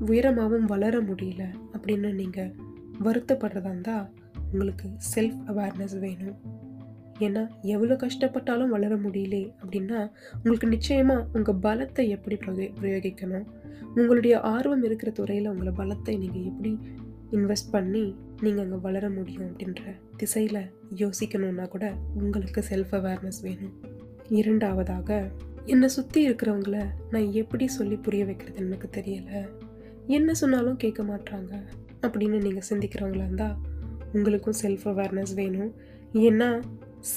உயரமாகவும் 0.00 0.64
வளர 0.64 1.02
முடியல 1.02 1.54
அப்படின்னு 1.72 2.14
நீங்கள் 2.14 2.54
வருத்தப்படுறதா 3.04 3.70
இருந்தால் 3.72 4.06
உங்களுக்கு 4.52 4.88
செல்ஃப் 5.14 5.40
அவேர்னஸ் 5.46 5.96
வேணும். 5.98 6.36
ஏன்னா 7.18 7.42
எவ்வளோ 7.62 7.94
கஷ்டப்பட்டாலும் 7.94 8.72
வளர 8.74 8.94
முடியலே 8.96 9.52
அப்படின்னா 9.62 10.10
உங்களுக்கு 10.36 10.68
நிச்சயமாக 10.68 11.26
உங்கள் 11.32 11.62
பலத்தை 11.66 12.08
எப்படி 12.08 12.36
பிரயோகிக்கணும்? 12.80 13.46
உங்களுடைய 13.94 14.40
ஆர்வம் 14.40 14.82
இருக்கிற 14.82 15.10
துறையில் 15.10 15.48
உங்களை 15.48 15.72
பலத்தை 15.72 16.14
நீங்கள் 16.18 16.48
எப்படி 16.50 16.72
இன்வெஸ்ட் 17.30 17.70
பண்ணி 17.70 18.04
நீங்கள் 18.42 18.64
அங்கே 18.64 18.78
வளர 18.82 19.10
முடியும் 19.10 19.46
அப்படின்ற 19.46 19.82
திசையில் 20.16 20.60
யோசிக்கணும்னா 20.96 21.68
கூட 21.68 21.86
உங்களுக்கு 22.14 22.62
செல்ஃப் 22.68 22.94
அவேர்னஸ் 22.98 23.40
வேணும். 23.42 23.74
இரண்டாவதாக 24.28 25.30
என்னை 25.64 25.88
சுற்றி 25.88 26.28
இருக்கிறவங்கள 26.28 26.76
நான் 27.10 27.32
எப்படி 27.32 27.66
சொல்லி 27.68 27.96
புரிய 27.96 28.24
வைக்கிறது 28.24 28.60
எனக்கு 28.64 28.88
தெரியலை. 29.00 29.40
என்ன 30.06 30.34
சொன்னாலும் 30.34 30.76
கேட்க 30.76 31.02
மாட்டாங்க 31.02 31.54
அப்படின்னு 32.02 32.38
நீங்கள் 32.42 32.68
சிந்திக்கிறவங்களா 32.70 33.24
இருந்தால் 33.26 33.56
உங்களுக்கும் 34.12 34.54
செல்ஃப் 34.62 34.84
அவேர்னஸ் 34.84 35.34
வேணும். 35.34 35.72
ஏன்னா 36.12 36.62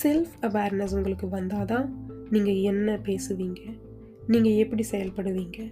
செல்ஃப் 0.04 0.34
அவேர்னஸ் 0.42 0.96
உங்களுக்கு 0.96 1.30
வந்தால் 1.30 1.66
தான் 1.66 1.88
நீங்கள் 2.30 2.60
என்ன 2.72 3.00
பேசுவீங்க 3.04 3.62
நீங்கள் 4.28 4.54
எப்படி 4.54 4.84
செயல்படுவீங்க 4.92 5.72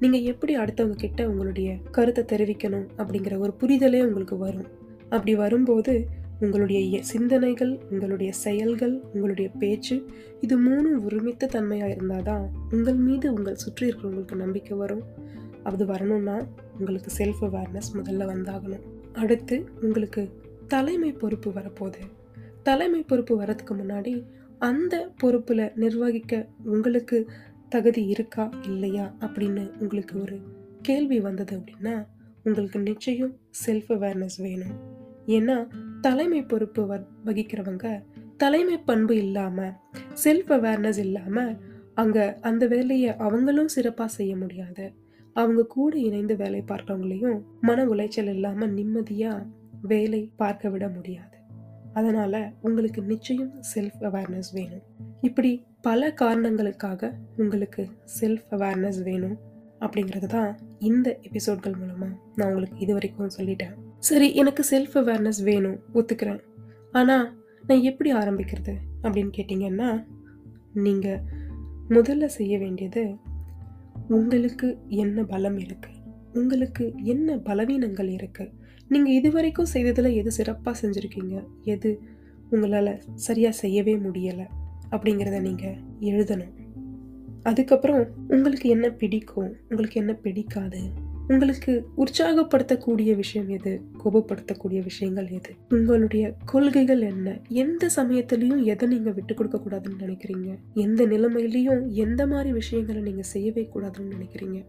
நீங்கள் 0.00 0.22
எப்படி 0.22 0.56
அடுத்தவங்க 0.58 0.96
கிட்ட 0.96 1.28
உங்களுடைய 1.28 1.76
கருத்தை 1.90 2.24
தெரிவிக்கணும் 2.24 2.86
அப்படிங்கிற 2.98 3.38
ஒரு 3.38 3.54
புரிதலே 3.60 4.02
உங்களுக்கு 4.02 4.38
வரும். 4.38 4.68
அப்படி 5.08 5.34
வரும்போது 5.34 6.06
உங்களுடைய 6.40 7.02
சிந்தனைகள் 7.02 7.78
உங்களுடைய 7.90 8.32
செயல்கள் 8.32 9.00
உங்களுடைய 9.12 9.50
பேச்சு 9.58 10.04
இது 10.40 10.56
மூணும் 10.58 11.04
ஒருமித்த 11.04 11.46
தன்மையாக 11.46 11.90
இருந்தால் 11.90 12.22
தான் 12.22 12.50
உங்கள் 12.70 12.94
மீது 12.94 13.32
உங்கள் 13.32 13.54
சுற்றி 13.54 13.88
இருக்கிறவங்களுக்கு 13.88 14.34
நம்பிக்கை 14.34 14.76
வரும். 14.76 15.02
அது 15.68 15.86
வரணும்னா 15.86 16.36
உங்களுக்கு 16.78 17.10
செல்ஃப் 17.18 17.42
அவேர்னஸ் 17.42 17.90
முதல்ல 17.94 18.26
வந்தாகணும். 18.32 18.84
அடுத்து 19.12 19.56
உங்களுக்கு 19.80 20.22
தலைமை 20.68 21.12
பொறுப்பு 21.12 21.50
வரப்போகுது. 21.50 22.02
தலைமை 22.62 23.02
பொறுப்பு 23.02 23.40
வரதுக்கு 23.42 23.70
முன்னாடி 23.70 24.24
அந்த 24.58 25.10
பொறுப்பில் 25.18 25.72
நிர்வகிக்க 25.74 26.46
உங்களுக்கு 26.64 27.18
தகுதி 27.68 28.06
இருக்கா 28.06 28.50
இல்லையா 28.62 29.14
அப்படின்னு 29.20 29.70
உங்களுக்கு 29.78 30.20
ஒரு 30.20 30.38
கேள்வி 30.82 31.20
வந்தது 31.20 31.58
அப்படின்னா 31.58 32.06
உங்களுக்கு 32.44 32.78
நிச்சயம் 32.80 33.32
செல்ஃப் 33.66 33.88
அவேர்னஸ் 33.88 34.38
வேணும். 34.38 34.76
ஏன்னா 35.26 35.66
தலைமை 36.00 36.42
பொறுப்பு 36.42 36.82
வ 36.82 37.06
வகிக்கிறவங்க 37.24 38.02
தலைமை 38.36 38.78
பண்பு 38.78 39.16
இல்லாமல் 39.16 39.72
செல்ஃப் 40.24 40.52
அவேர்னஸ் 40.56 40.98
இல்லாமல் 40.98 41.56
அங்கே 41.94 42.34
அந்த 42.40 42.66
வேலையை 42.66 43.16
அவங்களும் 43.16 43.68
சிறப்பாக 43.68 44.10
செய்ய 44.10 44.36
முடியாது. 44.36 44.92
அவங்க 45.34 45.66
கூட 45.66 45.98
இணைந்து 45.98 46.36
வேலை 46.36 46.62
பார்க்குறவங்களையும் 46.66 47.42
மன 47.60 47.84
உளைச்சல் 47.84 48.34
இல்லாமல் 48.34 48.72
நிம்மதியாக 48.72 49.46
வேலை 49.82 50.32
பார்க்க 50.36 50.68
விட 50.68 50.88
முடியாது. 50.88 51.36
அதனால 51.92 52.52
உங்களுக்கு 52.60 53.02
நிச்சயம் 53.02 53.52
செல்ஃப் 53.74 54.00
அவேர்னஸ் 54.00 54.50
வேணும். 54.52 54.82
இப்படி 55.20 55.66
பல 55.80 56.12
காரணங்களுக்காக 56.12 57.18
உங்களுக்கு 57.36 57.88
செல்ஃப் 58.20 58.46
அவேர்னஸ் 58.50 59.02
வேணும் 59.02 59.38
அப்படிங்கிறது 59.80 60.26
தான் 60.26 60.58
இந்த 60.78 61.18
எபிசோட்கள் 61.22 61.76
மூலமாக 61.78 62.12
நான் 62.34 62.48
உங்களுக்கு 62.48 62.78
இது 62.78 62.92
வரைக்கும் 62.92 63.30
சொல்லிட்டேன். 63.38 63.74
சரி 63.98 64.34
எனக்கு 64.34 64.64
செல்ஃப் 64.70 64.94
அவேர்னஸ் 64.94 65.42
வேணும் 65.44 65.78
ஒத்துக்கிறேன். 65.94 66.40
ஆனால் 66.92 67.36
நான் 67.66 67.80
எப்படி 67.80 68.12
ஆரம்பிக்கிறது 68.12 68.74
அப்படின்னு 69.02 69.32
கேட்டிங்கன்னா 69.36 70.04
நீங்கள் 70.72 71.20
முதல்ல 71.88 72.24
செய்ய 72.24 72.58
வேண்டியது 72.58 73.16
உங்களுக்கு 74.08 74.78
என்ன 74.88 75.24
பலம் 75.24 75.58
இருக்கு? 75.58 75.90
உங்களுக்கு 76.32 76.92
என்ன 77.02 77.36
பலவீனங்கள் 77.36 78.08
இருக்கு? 78.08 78.50
நீங்கள் 78.88 79.12
இதுவரைக்கும் 79.12 79.66
செய்ததில் 79.66 80.12
எது 80.12 80.30
சிறப்பாக 80.30 80.86
செஞ்சுருக்கீங்க? 80.86 81.44
எது 81.62 82.00
உங்களால் 82.50 83.02
சரியாக 83.14 83.56
செய்யவே 83.56 83.96
முடியலை? 83.96 84.46
அப்படிங்கிறத 84.90 85.40
நீங்கள் 85.40 85.76
எழுதணும். 86.00 86.52
அதுக்கப்புறம் 87.42 88.06
உங்களுக்கு 88.28 88.68
என்ன 88.68 88.90
பிடிக்கும்? 88.90 89.56
உங்களுக்கு 89.68 90.00
என்ன 90.00 90.12
பிடிக்காது? 90.12 91.06
உங்களுக்கு 91.28 91.88
உற்சாகப்படுத்தக்கூடிய 91.96 93.16
விஷயம் 93.16 93.48
எது? 93.48 93.80
கோபப்படுத்தக்கூடிய 94.04 94.82
விஷயங்கள் 94.82 95.28
எது? 95.28 95.54
உங்களுடைய 95.68 96.34
கொள்கைகள் 96.44 97.00
என்ன? 97.00 97.40
எந்த 97.48 97.90
சமயத்திலையும் 97.96 98.62
எதை 98.62 98.88
நீங்க 98.88 99.10
விட்டு 99.10 99.34
கொடுக்க 99.34 99.60
கூடாதுன்னு 99.64 100.02
நினைக்கிறீங்க? 100.02 100.58
எந்த 100.74 101.06
நிலைமையிலையும் 101.06 101.88
எந்த 101.88 102.26
மாதிரி 102.26 102.52
விஷயங்களை 102.52 103.02
நீங்க 103.02 103.22
செய்யவே 103.22 103.68
கூடாதுன்னு 103.74 104.12
நினைக்கிறீங்க? 104.18 104.64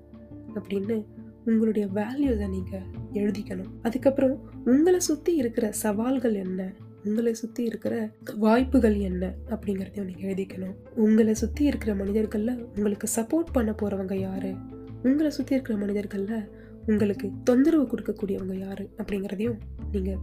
அப்படின்னு 0.56 1.06
உங்களுடைய 1.46 1.88
வேல்யூஸை 1.88 2.50
நீங்க 2.50 2.82
எழுதிக்கணும். 3.14 3.70
அதுக்கப்புறம் 3.82 4.50
உங்களை 4.66 5.00
சுத்தி 5.00 5.36
இருக்கிற 5.36 5.72
சவால்கள் 5.72 6.34
என்ன? 6.34 6.74
உங்களை 7.04 7.34
சுற்றி 7.34 7.64
இருக்கிற 7.64 8.12
வாய்ப்புகள் 8.36 8.96
என்ன? 8.96 9.34
அப்படிங்கிறதையும் 9.50 10.06
நீங்கள் 10.06 10.34
எழுதிக்கணும். 10.34 10.76
உங்களை 10.96 11.34
சுற்றி 11.34 11.66
இருக்கிற 11.66 11.96
மனிதர்களில் 11.96 12.66
உங்களுக்கு 12.76 13.08
சப்போர்ட் 13.16 13.52
பண்ண 13.52 13.76
போகிறவங்க 13.82 14.16
யாரு? 14.16 14.54
உங்களை 15.04 15.32
சுற்றி 15.32 15.56
இருக்கிற 15.56 15.78
மனிதர்களில் 15.78 16.48
உங்களுக்கு 16.88 17.32
தொந்தரவு 17.44 17.86
கொடுக்கக்கூடியவங்க 17.86 18.56
யார் 18.58 18.84
அப்படிங்கிறதையும் 18.98 19.60
நீங்கள் 19.92 20.22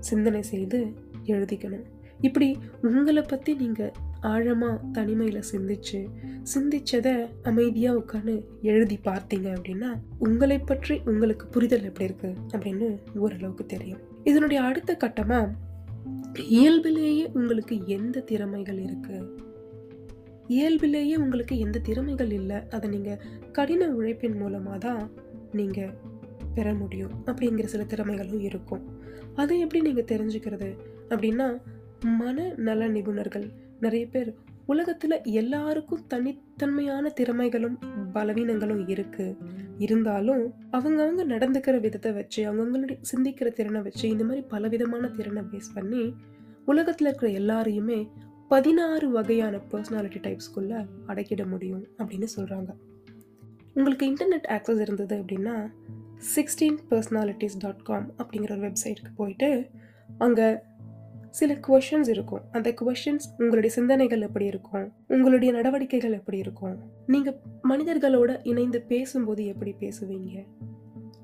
சிந்தனை 0.00 0.42
செய்து 0.42 0.78
எழுதிக்கணும். 1.24 1.84
இப்படி 2.20 2.48
உங்களை 2.82 3.22
பற்றி 3.22 3.54
நீங்கள் 3.54 3.92
ஆழமாக 4.20 4.82
தனிமையில் 4.92 5.48
சிந்திச்சு 5.52 6.00
சிந்திச்சதை 6.54 7.14
அமைதியாக 7.42 8.00
உட்காந்து 8.00 8.34
எழுதி 8.62 8.98
பார்த்தீங்க 9.04 9.48
அப்படின்னா 9.56 9.90
உங்களை 10.18 10.58
பற்றி 10.58 11.00
உங்களுக்கு 11.04 11.46
புரிதல் 11.46 11.82
எப்படி 11.82 12.04
இருக்கு 12.04 12.30
அப்படின்னு 12.52 12.88
ஓரளவுக்கு 13.14 13.66
தெரியும். 13.66 14.02
இதனுடைய 14.24 14.62
அடுத்த 14.62 14.94
கட்டமாக 14.94 15.50
இயல்பிலேயே 16.48 17.24
உங்களுக்கு 17.32 17.86
எந்த 17.86 18.20
திறமைகள் 18.20 18.80
இருக்குது 18.80 19.28
இயல்பிலேயே 20.48 21.16
உங்களுக்கு 21.16 21.58
எந்த 21.58 21.78
திறமைகள் 21.78 22.30
இல்லை 22.30 22.56
அதை 22.70 22.90
நீங்கள் 22.90 23.22
கடின 23.52 23.88
உழைப்பின் 23.88 24.36
மூலமாக 24.36 24.78
தான் 24.78 25.10
நீங்கள் 25.52 25.94
பெற 26.54 26.74
முடியும் 26.74 27.14
அப்படிங்கிற 27.26 27.64
சில 27.64 27.84
திறமைகளும் 27.84 28.40
இருக்கும். 28.40 28.82
அதை 29.36 29.60
எப்படி 29.60 29.80
நீங்கள் 29.80 30.10
தெரிஞ்சுக்கிறது 30.12 30.76
அப்படின்னா 31.08 31.60
மன 32.04 32.54
நல 32.56 32.88
நிபுணர்கள். 32.88 33.46
நிறைய 33.80 34.06
பேர் 34.06 34.34
உலகத்தில் 34.66 35.22
எல்லாருக்கும் 35.22 36.06
தனித்தன்மையான 36.08 37.10
திறமைகளும் 37.20 37.78
பலவீனங்களும் 38.14 38.88
இருக்குது 38.88 39.36
இருந்தாலும் 39.78 40.54
அவங்கவுங்க 40.72 41.24
நடந்துக்கிற 41.24 41.80
விதத்தை 41.80 42.12
வச்சு 42.12 42.44
அவங்கவுங்களுடைய 42.44 42.98
சிந்திக்கிற 43.02 43.48
திறனை 43.48 43.82
வச்சு 43.82 44.08
இந்த 44.08 44.24
மாதிரி 44.24 44.46
பலவிதமான 44.46 45.08
திறனை 45.08 45.42
பேஸ் 45.42 45.74
பண்ணி 45.74 46.14
உலகத்தில் 46.64 47.06
இருக்கிற 47.06 47.30
எல்லாரையுமே 47.32 48.08
பதினாறு 48.54 49.10
வகையான 49.10 49.54
பர்சனாலிட்டி 49.70 50.20
டைப்ஸ்குள்ளே 50.26 50.78
அடக்கிட 51.06 51.42
முடியும் 51.48 51.86
அப்படின்னு 51.98 52.26
சொல்கிறாங்க 52.36 52.70
உங்களுக்கு 53.74 54.04
இன்டர்நெட் 54.10 54.48
ஆக்சஸ் 54.48 54.80
இருந்தது 54.80 55.14
அப்படின்னா 55.22 55.54
சிக்ஸ்டீன் 56.36 56.78
பர்சனாலிட்டிஸ் 56.90 57.58
டாட் 57.58 57.82
காம் 57.82 58.12
அப்படிங்கிற 58.18 58.50
ஒரு 58.50 58.60
வெப்சைட்டுக்கு 58.60 59.10
போயிட்டு 59.16 59.66
அங்கே 60.18 60.56
சில 61.30 61.52
கொஷின்ஸ் 61.68 62.08
இருக்கும். 62.08 62.42
அந்த 62.52 62.74
கொஷின்ஸ் 62.80 63.26
உங்களுடைய 63.38 63.74
சிந்தனைகள் 63.74 64.20
எப்படி 64.20 64.44
இருக்கும்? 64.44 64.92
உங்களுடைய 65.08 65.54
நடவடிக்கைகள் 65.54 66.12
எப்படி 66.12 66.38
இருக்கும்? 66.38 66.76
நீங்கள் 67.06 67.38
மனிதர்களோட 67.68 68.40
இணைந்து 68.42 68.80
பேசும்போது 68.80 69.46
எப்படி 69.46 69.74
பேசுவீங்க? 69.80 70.46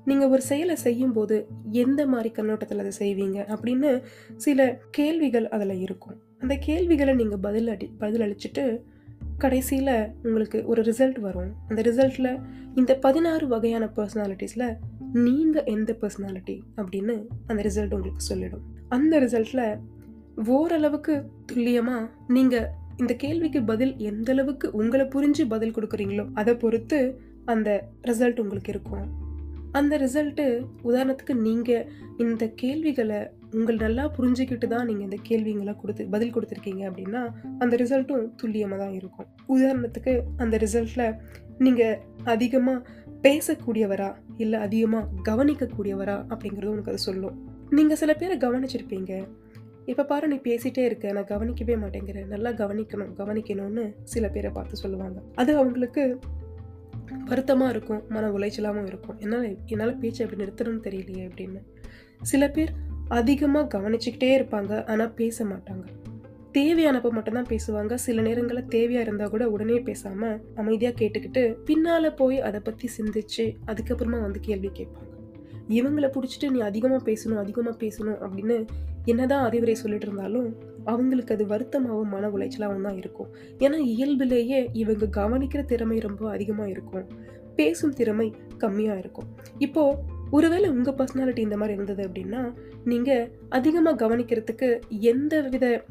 நீங்கள் 0.05 0.31
ஒரு 0.33 0.41
செயலை 0.41 0.75
செய்யும்போது 0.75 1.35
எந்த 1.71 2.05
மாதிரி 2.05 2.29
கண்ணோட்டத்தில் 2.37 2.81
அதை 2.83 2.93
செய்வீங்க 2.99 3.39
அப்படின்னு 3.53 4.01
சில 4.35 4.79
கேள்விகள் 4.91 5.47
அதில் 5.49 5.75
இருக்கும். 5.79 6.17
அந்த 6.39 6.55
கேள்விகளை 6.55 7.13
நீங்கள் 7.15 7.39
பதில் 7.39 7.67
அடி 7.67 7.89
பதில் 7.97 8.23
அளிச்சுட்டு 8.27 8.65
கடைசியில் 9.37 9.93
உங்களுக்கு 10.23 10.65
ஒரு 10.65 10.81
ரிசல்ட் 10.81 11.19
வரும். 11.19 11.51
அந்த 11.69 11.81
ரிசல்ட்டில் 11.81 12.39
இந்த 12.75 12.91
பதினாறு 12.95 13.47
வகையான 13.47 13.85
பர்சனாலிட்டிஸில் 13.97 14.67
நீங்கள் 15.13 15.69
எந்த 15.75 15.91
பர்சனாலிட்டி 16.01 16.57
அப்படின்னு 16.77 17.15
அந்த 17.47 17.61
ரிசல்ட் 17.69 17.95
உங்களுக்கு 17.97 18.23
சொல்லிடும். 18.31 18.65
அந்த 18.89 19.19
ரிசல்ட்டில் 19.19 19.65
ஓரளவுக்கு 20.57 21.15
துல்லியமாக 21.45 22.09
நீங்கள் 22.27 22.69
இந்த 22.97 23.13
கேள்விக்கு 23.13 23.59
பதில் 23.63 23.93
எந்த 23.97 24.31
அளவுக்கு 24.31 24.67
உங்களை 24.71 25.05
புரிஞ்சு 25.05 25.43
பதில் 25.47 25.75
கொடுக்குறீங்களோ 25.77 26.25
அதை 26.33 26.53
பொறுத்து 26.55 26.99
அந்த 27.45 27.69
ரிசல்ட் 28.09 28.41
உங்களுக்கு 28.43 28.71
இருக்கும். 28.73 29.05
அந்த 29.79 29.97
ரிசல்ட்டு 30.03 30.45
உதாரணத்துக்கு 30.89 31.33
நீங்கள் 31.47 31.85
இந்த 32.23 32.45
கேள்விகளை 32.61 33.19
உங்கள் 33.59 33.81
நல்லா 33.83 34.03
புரிஞ்சுக்கிட்டு 34.17 34.67
தான் 34.73 34.87
நீங்கள் 34.89 35.07
இந்த 35.07 35.17
கேள்விங்களை 35.29 35.73
கொடுத்து 35.81 36.03
பதில் 36.15 36.33
கொடுத்துருக்கீங்க 36.35 36.83
அப்படின்னா 36.89 37.21
அந்த 37.63 37.73
ரிசல்ட்டும் 37.81 38.25
துல்லியமாக 38.41 38.79
தான் 38.83 38.95
இருக்கும். 38.99 39.27
உதாரணத்துக்கு 39.55 40.13
அந்த 40.43 40.57
ரிசல்ட்டில் 40.63 41.07
நீங்கள் 41.65 41.99
அதிகமாக 42.33 42.85
பேசக்கூடியவரா 43.25 44.09
இல்லை 44.43 44.59
அதிகமாக 44.67 45.09
கவனிக்கக்கூடியவரா 45.29 46.17
அப்படிங்கிறது 46.31 46.73
உனக்கு 46.73 46.93
அது 46.93 47.07
சொல்லும். 47.09 47.35
நீங்கள் 47.77 47.99
சில 48.01 48.11
பேரை 48.21 48.37
கவனிச்சிருப்பீங்க. 48.45 49.13
இப்போ 49.91 50.03
பாரு 50.09 50.25
நீ 50.31 50.37
பேசிட்டே 50.47 50.83
இருக்க 50.87 51.13
நான் 51.17 51.31
கவனிக்கவே 51.31 51.75
மாட்டேங்கிறேன் 51.83 52.27
நல்லா 52.33 52.51
கவனிக்கணும் 52.61 53.13
கவனிக்கணும்னு 53.19 53.85
சில 54.13 54.25
பேரை 54.35 54.51
பார்த்து 54.57 54.83
சொல்லுவாங்க. 54.83 55.17
அது 55.41 55.51
அவங்களுக்கு 55.57 56.03
வருத்தமாக 57.29 57.73
இருக்கும் 57.73 58.01
மன 58.09 58.29
உளைச்சலாகவும் 58.29 58.87
இருக்கும். 58.87 59.17
என்னால் 59.19 59.57
என்னால் 59.65 59.97
பேச்சை 59.97 60.21
எப்படி 60.25 60.41
நிறுத்தணும்னு 60.43 60.85
தெரியலையே 60.87 61.25
அப்படின்னு. 61.29 61.61
சில 62.21 62.49
பேர் 62.49 62.71
அதிகமாக 63.07 63.77
கவனிச்சுக்கிட்டே 63.77 64.31
இருப்பாங்க 64.39 64.87
ஆனால் 64.87 65.13
பேச 65.13 65.45
மாட்டாங்க. 65.45 65.85
தேவையானப்போ 66.53 67.09
மட்டும்தான் 67.09 67.49
பேசுவாங்க. 67.49 67.93
சில 67.95 68.21
நேரங்களில் 68.21 68.67
தேவையாக 68.67 69.05
இருந்தால் 69.05 69.29
கூட 69.29 69.49
உடனே 69.49 69.79
பேசாமல் 69.79 70.41
அமைதியாக 70.55 70.95
கேட்டுக்கிட்டு 71.01 71.43
பின்னால் 71.65 72.13
போய் 72.13 72.39
அதை 72.39 72.59
பற்றி 72.59 72.89
சிந்திச்சு 72.97 73.45
அதுக்கப்புறமா 73.65 74.19
வந்து 74.21 74.39
கேள்வி 74.39 74.71
கேட்பாங்க. 74.79 75.09
இவங்களை 75.69 76.09
பிடிச்சிட்டு 76.15 76.49
நீ 76.49 76.59
அதிகமாக 76.59 77.11
பேசணும் 77.11 77.41
அதிகமாக 77.43 77.75
பேசணும் 77.85 78.19
அப்படின்னு 78.25 78.57
என்னதான் 79.05 79.43
அறிவுரை 79.43 79.75
சொல்லிட்டு 79.75 80.07
இருந்தாலும் 80.07 80.49
அவங்களுக்கு 80.85 81.33
அது 81.35 81.45
வருத்தமாகவும் 81.45 82.09
மன 82.09 82.29
உளைச்சலாகவும் 82.29 82.81
தான் 82.81 82.97
இருக்கும். 82.97 83.29
ஏன்னா 83.59 83.77
இயல்பிலேயே 83.77 84.69
இவங்க 84.73 85.05
கவனிக்கிற 85.19 85.65
திறமை 85.65 85.99
ரொம்ப 85.99 86.29
அதிகமாக 86.29 86.69
இருக்கும். 86.69 87.07
பேசும் 87.55 87.93
திறமை 87.93 88.33
கம்மியாக 88.57 88.99
இருக்கும். 88.99 89.27
இப்போ 89.59 90.03
ஒருவேளை 90.31 90.69
உங்கள் 90.69 90.97
பர்சனாலிட்டி 90.99 91.39
இந்த 91.39 91.57
மாதிரி 91.57 91.73
இருந்தது 91.73 92.03
அப்படின்னா 92.07 92.41
நீங்கள் 92.83 93.29
அதிகமாக 93.49 94.07
கவனிக்கிறதுக்கு 94.07 94.79
எந்த 94.89 95.41
வித 95.41 95.85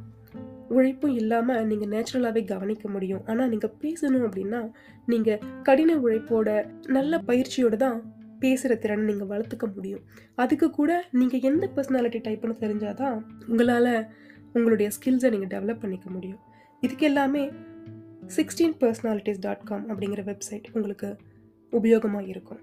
உழைப்பும் 0.69 1.15
இல்லாமல் 1.15 1.67
நீங்கள் 1.67 1.89
நேச்சுரலாகவே 1.89 2.45
கவனிக்க 2.45 2.89
முடியும். 2.89 3.23
ஆனால் 3.27 3.49
நீங்கள் 3.49 3.75
பேசணும் 3.83 4.25
அப்படின்னா 4.29 4.61
நீங்கள் 5.07 5.43
கடின 5.63 5.97
உழைப்போட 5.97 6.67
நல்ல 6.87 7.19
பயிற்சியோடு 7.19 7.77
தான் 7.77 7.99
பேசுகிற 8.39 8.75
திறனை 8.75 9.05
நீங்கள் 9.05 9.31
வளர்த்துக்க 9.33 9.67
முடியும். 9.75 10.03
அதுக்கு 10.35 10.71
கூட 10.71 11.05
நீங்கள் 11.11 11.41
எந்த 11.41 11.71
பர்சனாலிட்டி 11.77 12.21
டைப்னு 12.27 12.63
தெரிஞ்சாதான் 12.63 13.19
உங்களால் 13.47 14.07
உங்களுடைய 14.53 14.91
ஸ்கில்ஸை 14.91 15.39
நீங்கள் 15.39 15.63
டெவலப் 15.63 15.81
பண்ணிக்க 15.81 16.11
முடியும். 16.11 16.39
இதுக்கு 16.81 17.07
எல்லாமே 17.07 17.53
சிக்ஸ்டீன் 18.37 18.77
பர்சனாலிட்டிஸ் 18.81 19.41
டாட் 19.41 19.65
காம் 19.65 19.89
அப்படிங்கிற 19.89 20.23
வெப்சைட் 20.25 20.65
உங்களுக்கு 20.73 21.17
உபயோகமாக 21.73 22.29
இருக்கும். 22.29 22.61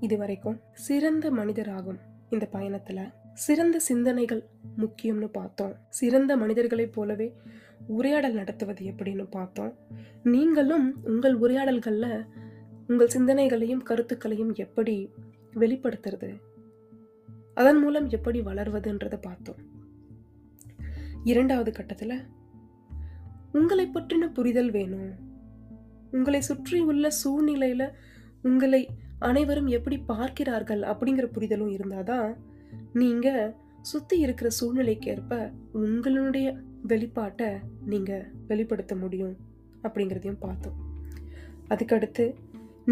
இது 0.00 0.18
வரைக்கும் 0.18 0.60
சிறந்த 0.72 1.30
மனிதராகும் 1.30 1.98
இந்த 2.30 2.46
பயணத்தில். 2.46 3.08
சிறந்த 3.34 3.78
சிந்தனைகள் 3.78 4.44
முக்கியம்னு 4.78 5.26
பார்த்தோம். 5.26 5.74
சிறந்த 5.88 6.36
மனிதர்களைப் 6.36 6.92
போலவே 6.92 7.34
உரையாடல் 7.86 8.32
நடத்துவது 8.32 8.84
எப்படின்னு 8.84 9.26
பார்த்தோம். 9.30 9.74
நீங்களும் 10.22 10.96
உங்கள் 11.04 11.34
உரையாடல்களில் 11.34 12.24
உங்கள் 12.86 13.10
சிந்தனைகளையும் 13.16 13.82
கருத்துக்களையும் 13.82 14.54
எப்படி 14.54 15.12
வெளிப்படுத்துறது? 15.54 16.40
அதன் 17.58 17.80
மூலம் 17.82 18.08
எப்படி 18.16 18.38
வளர்வதுன்றதை 18.40 19.18
பார்த்தோம். 19.20 19.60
இரண்டாவது 21.24 21.70
கட்டத்தில் 21.72 22.18
உங்களை 23.52 23.86
பற்றின 23.94 24.26
புரிதல் 24.32 24.70
வேணும். 24.70 25.10
உங்களை 26.10 26.40
சுற்றி 26.40 26.78
உள்ள 26.90 27.10
சூழ்நிலையில் 27.22 27.86
உங்களை 28.42 28.82
அனைவரும் 29.18 29.70
எப்படி 29.76 29.96
பார்க்கிறார்கள் 30.12 30.82
அப்படிங்கிற 30.90 31.26
புரிதலும் 31.36 31.74
இருந்தாதான் 31.76 32.28
நீங்கள் 32.92 33.54
சுற்றி 33.82 34.16
இருக்கிற 34.18 34.48
சூழ்நிலைக்கேற்ப 34.58 35.34
உங்களுடைய 35.72 36.48
வெளிப்பாட்டை 36.88 37.50
நீங்கள் 37.92 38.24
வெளிப்படுத்த 38.46 38.94
முடியும் 38.94 39.36
அப்படிங்கிறதையும் 39.82 40.42
பார்த்தோம். 40.46 40.78
அதுக்கடுத்து 41.68 42.24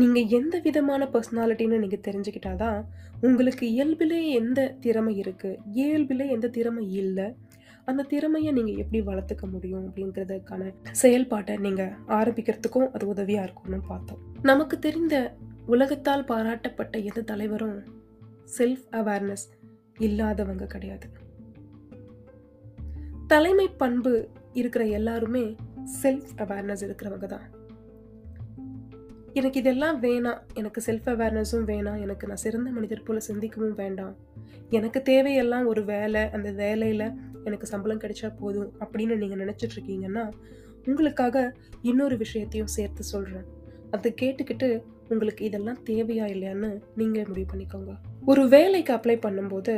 நீங்கள் 0.00 0.26
எந்த 0.26 0.59
விதமான 0.59 1.09
பர்சனாலிட்டின்னு 1.12 1.98
தெரிஞ்சுக்கிட்டால் 2.09 2.56
தான் 2.56 2.88
உங்களுக்கு 3.20 3.66
இயல்பிலே 3.66 4.30
எந்த 4.30 4.76
திறமை 4.80 5.20
இருக்குது 5.20 5.59
இயல்பிலே 5.72 6.28
எந்த 6.30 6.48
திறமை 6.48 6.92
இல்லை? 6.92 7.37
அந்த 7.85 8.02
திறமையை 8.02 8.52
நீங்கள் 8.52 8.76
எப்படி 8.76 9.00
வளர்த்துக்க 9.04 9.50
முடியும் 9.50 9.92
அப்படிங்கிறதுக்கான 9.92 10.74
செயல்பாட்டை 10.92 11.56
நீங்கள் 11.56 11.92
ஆரம்பிக்கிறதுக்கும் 12.09 12.90
அது 12.92 13.06
உதவியாக 13.06 13.44
இருக்கும்னு 13.44 13.80
பார்த்தோம். 13.87 14.18
நமக்கு 14.42 14.78
தெரிந்த 14.78 15.35
உலகத்தால் 15.66 16.24
பாராட்டப்பட்ட 16.24 17.04
எந்த 17.04 17.20
தலைவரும் 17.20 17.85
செல்ஃப் 18.59 18.87
அவேர்னஸ் 18.92 19.46
இல்லாதவங்க 19.98 20.66
கிடையாது. 20.66 21.09
தலைமை 23.26 23.68
பண்பு 23.68 24.28
இருக்கிற 24.52 24.85
எல்லாருமே 24.85 25.56
செல்ஃப் 26.02 26.32
அவேர்னஸ் 26.37 26.85
இருக்கிறவங்க 26.88 27.26
தான். 27.26 27.64
எனக்கு 29.38 29.59
இதெல்லாம் 29.61 29.96
வேணாம். 30.03 30.38
எனக்கு 30.55 30.81
செல்ஃப் 30.87 31.09
அவேர்னஸும் 31.12 31.66
வேணாம். 31.70 32.01
எனக்கு 32.01 32.27
நான் 32.27 32.42
சிறந்த 32.44 32.70
மனிதர் 32.70 33.03
போல 33.03 33.18
சிந்திக்கவும் 33.29 33.75
வேண்டாம். 33.75 34.14
எனக்கு 34.70 35.01
தேவையெல்லாம் 35.09 35.66
ஒரு 35.66 35.85
வேலை 35.85 36.22
அந்த 36.31 36.51
வேலையில் 36.51 37.07
எனக்கு 37.44 37.66
சம்பளம் 37.66 38.01
கிடைச்சா 38.01 38.29
போதும் 38.38 38.70
அப்படின்னு 38.85 39.16
நீங்கள் 39.16 39.42
நினச்சிட்ருக்கீங்கன்னா 39.42 40.25
உங்களுக்காக 40.87 41.37
இன்னொரு 41.83 42.16
விஷயத்தையும் 42.16 42.72
சேர்த்து 42.77 43.03
சொல்கிறேன் 43.03 43.46
அதை 43.90 44.14
கேட்டுக்கிட்டு 44.22 44.68
உங்களுக்கு 45.09 45.44
இதெல்லாம் 45.44 45.81
தேவையா 45.90 46.27
இல்லையான்னு 46.35 46.70
நீங்கள் 46.96 47.29
முடிவு 47.29 47.49
பண்ணிக்கோங்க. 47.53 47.92
ஒரு 48.25 48.49
வேலைக்கு 48.49 48.92
அப்ளை 48.94 49.16
பண்ணும்போது 49.27 49.75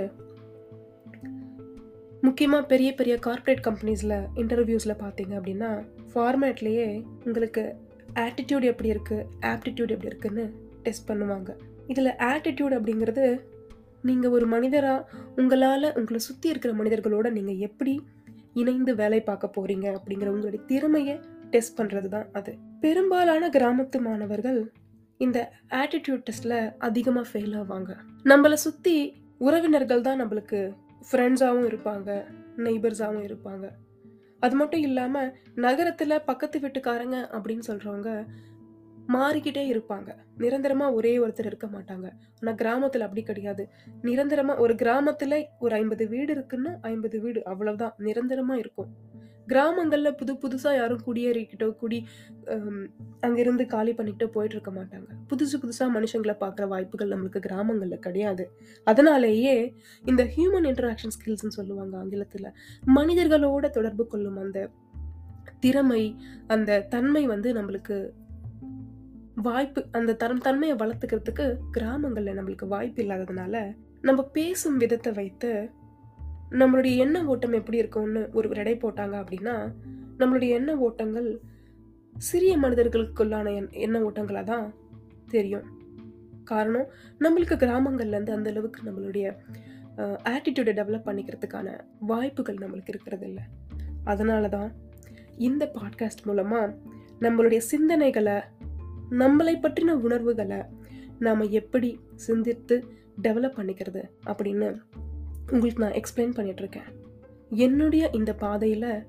முக்கியமாக 2.21 2.65
பெரிய 2.67 2.91
பெரிய 2.95 3.17
கார்ப்பரேட் 3.27 3.67
கம்பெனிஸில் 3.67 4.17
இன்டர்வியூஸில் 4.41 5.01
பார்த்தீங்க 5.03 5.35
அப்படின்னா 5.41 5.71
ஃபார்மேட்லேயே 6.13 6.89
உங்களுக்கு 7.25 7.65
ஆட்டிடியூட் 8.25 8.67
எப்படி 8.73 8.89
இருக்குது 8.95 9.27
ஆப்டிடியூட் 9.53 9.93
எப்படி 9.95 10.11
இருக்குன்னு 10.13 10.45
டெஸ்ட் 10.87 11.09
பண்ணுவாங்க. 11.11 11.51
இதில் 11.93 12.13
ஆட்டிடியூட் 12.33 12.77
அப்படிங்கிறது 12.79 13.27
நீங்கள் 14.09 14.35
ஒரு 14.37 14.47
மனிதராக 14.55 15.07
உங்களால் 15.41 15.95
உங்களை 16.01 16.21
சுற்றி 16.29 16.49
இருக்கிற 16.53 16.73
மனிதர்களோட 16.81 17.29
நீங்கள் 17.39 17.63
எப்படி 17.69 17.95
இணைந்து 18.61 18.93
வேலை 19.01 19.21
பார்க்க 19.31 19.57
போகிறீங்க 19.57 19.87
அப்படிங்கிற 19.99 20.29
உங்களுடைய 20.35 20.61
திறமையை 20.71 21.17
டெஸ்ட் 21.53 21.79
பண்ணுறது 21.79 22.09
தான் 22.09 22.29
அது. 22.39 22.53
பெரும்பாலான 22.85 23.49
கிராமத்து 23.57 23.99
மாணவர்கள் 24.09 24.61
இந்த 25.27 25.39
ஆட்டிடியூட் 25.81 26.25
டெஸ்ட்டில் 26.27 26.59
அதிகமாக 26.89 27.27
ஃபெயில் 27.31 27.55
ஆவாங்க. 27.61 27.93
நம்மளை 28.31 28.57
சுற்றி 28.67 28.97
உறவினர்கள் 29.47 30.07
தான் 30.09 30.21
நம்மளுக்கு 30.23 30.61
ஃப்ரெண்ட்ஸாகவும் 31.09 31.69
இருப்பாங்க 31.71 32.09
நெய்பர்ஸாகவும் 32.67 33.27
இருப்பாங்க. 33.29 33.67
அது 34.41 34.55
மட்டும் 34.57 34.81
இல்லாமல் 34.81 35.33
நகரத்தில் 35.57 36.25
பக்கத்து 36.25 36.57
வீட்டுக்காரங்க 36.59 37.19
அப்படின்னு 37.33 37.65
சொல்கிறவங்க 37.67 38.11
மாறிக்கிட்டே 39.15 39.63
இருப்பாங்க. 39.73 40.11
நிரந்தரமாக 40.43 40.97
ஒரே 40.99 41.13
ஒருத்தர் 41.25 41.51
இருக்க 41.51 41.69
மாட்டாங்க. 41.77 42.07
ஆனால் 42.41 42.59
கிராமத்தில் 42.63 43.07
அப்படி 43.07 43.23
கிடையாது. 43.31 43.65
நிரந்தரமாக 44.09 44.63
ஒரு 44.65 44.75
கிராமத்தில் 44.83 45.39
ஒரு 45.65 45.75
ஐம்பது 45.81 46.07
வீடு 46.15 46.31
இருக்குன்னா 46.37 46.73
ஐம்பது 46.93 47.19
வீடு 47.25 47.41
அவ்வளோதான் 47.53 47.95
நிரந்தரமாக 48.09 48.63
இருக்கும். 48.65 48.91
கிராமங்களில் 49.53 50.17
புது 50.21 50.33
புதுசாக 50.41 50.79
யாரும் 50.79 51.05
குடியேறிக்கிட்டோ 51.07 51.69
குடி 51.83 51.99
அங்கேருந்து 53.27 53.65
காலி 53.75 53.93
பண்ணிக்கிட்டோ 53.99 54.29
போயிட்டு 54.35 54.57
இருக்க 54.57 54.73
மாட்டாங்க. 54.79 55.09
புதுசு 55.31 55.57
புதுசாக 55.63 55.89
மனுஷங்களை 55.95 56.35
பார்க்குற 56.43 56.65
வாய்ப்புகள் 56.73 57.13
நம்மளுக்கு 57.15 57.41
கிராமங்களில் 57.47 58.05
கிடையாது. 58.07 58.45
அதனாலேயே 58.93 59.57
இந்த 60.05 60.25
ஹியூமன் 60.35 60.69
இன்டராக்ஷன் 60.73 61.15
ஸ்கில்ஸ்னு 61.17 61.57
சொல்லுவாங்க 61.59 61.97
ஆங்கிலத்தில் 62.03 62.55
மனிதர்களோட 62.99 63.67
தொடர்பு 63.79 64.07
கொள்ளும் 64.13 64.39
அந்த 64.45 64.69
திறமை 65.65 66.03
அந்த 66.55 66.81
தன்மை 66.95 67.23
வந்து 67.35 67.51
நம்மளுக்கு 67.59 67.97
வாய்ப்பு 69.43 69.81
அந்த 69.91 70.15
தரம் 70.15 70.39
தன்மையை 70.39 70.77
வளர்த்துக்கிறதுக்கு 70.77 71.57
கிராமங்களில் 71.71 72.39
நம்மளுக்கு 72.39 72.67
வாய்ப்பு 72.67 73.03
இல்லாததுனால 73.03 73.57
நம்ம 74.03 74.23
பேசும் 74.23 74.77
விதத்தை 74.77 75.13
வைத்து 75.13 75.51
நம்மளுடைய 76.51 76.97
எண்ண 76.97 77.25
ஓட்டம் 77.25 77.53
எப்படி 77.53 77.79
இருக்கும்னு 77.79 78.29
ஒரு 78.33 78.49
எடை 78.55 78.75
போட்டாங்க 78.75 79.15
அப்படின்னா 79.23 79.55
நம்மளுடைய 80.19 80.49
எண்ண 80.49 80.77
ஓட்டங்கள் 80.77 81.29
சிறிய 82.19 82.59
மனிதர்களுக்குள்ளான 82.59 83.49
எண்ண 83.71 83.97
ஓட்டங்களாக 84.01 84.45
தான் 84.45 84.75
தெரியும். 85.29 85.67
காரணம் 86.45 86.89
நம்மளுக்கு 87.21 87.57
கிராமங்கள்லேருந்து 87.65 88.31
அந்த 88.31 88.51
அளவுக்கு 88.51 88.81
நம்மளுடைய 88.91 89.27
ஆட்டிடியூடை 90.33 90.73
டெவலப் 90.81 91.09
பண்ணிக்கிறதுக்கான 91.09 91.69
வாய்ப்புகள் 92.01 92.55
நம்மளுக்கு 92.55 92.93
இருக்கிறது 92.95 93.27
இல்லை. 93.27 93.45
அதனால 94.05 94.49
தான் 94.49 94.71
இந்த 95.37 95.65
பாட்காஸ்ட் 95.75 96.25
மூலமாக 96.25 96.75
நம்மளுடைய 97.21 97.61
சிந்தனைகளை 97.71 98.37
நம்மளை 99.11 99.55
பற்றின 99.63 99.91
உணர்வுகளை 99.91 100.63
நாம் 101.19 101.51
எப்படி 101.51 102.01
சிந்தித்து 102.15 102.85
டெவலப் 103.23 103.57
பண்ணிக்கிறது 103.57 104.03
அப்படின்னு 104.27 104.81
உங்களுக்கு 105.51 105.85
நான் 105.85 105.93
எக்ஸ்பிளைன் 105.93 106.39
பண்ணிகிட்ருக்கேன் 106.39 106.91
என்னுடைய 107.49 108.11
இந்த 108.13 108.35
பாதையில் 108.35 109.05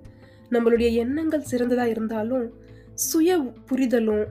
நம்மளுடைய 0.50 0.94
எண்ணங்கள் 0.94 1.42
சிறந்ததாக 1.42 1.90
இருந்தாலும் 1.90 2.54
சுய 2.94 3.54
புரிதலும் 3.66 4.26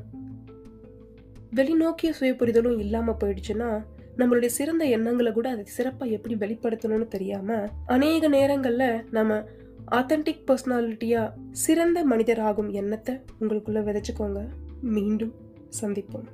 வெளிநோக்கிய 1.55 2.11
சுய 2.11 2.35
புரிதலும் 2.35 2.79
இல்லாமல் 2.79 3.15
போயிடுச்சுன்னா 3.15 3.85
நம்மளுடைய 4.17 4.47
சிறந்த 4.47 4.85
எண்ணங்களை 4.85 5.33
கூட 5.33 5.51
அதை 5.51 5.65
சிறப்பாக 5.65 6.13
எப்படி 6.13 6.35
வெளிப்படுத்தணும்னு 6.35 7.09
தெரியாமல் 7.09 7.69
அநேக 7.87 8.29
நேரங்களில் 8.29 9.05
நம்ம 9.11 9.45
ஆத்தென்டிக் 9.91 10.45
பர்சனாலிட்டியாக 10.47 11.33
சிறந்த 11.51 12.07
மனிதராகும் 12.07 12.71
எண்ணத்தை 12.71 13.15
உங்களுக்குள்ளே 13.41 13.83
விதைச்சிக்கோங்க. 13.83 14.49
மீண்டும் 14.85 15.35
Sandipur. 15.71 16.25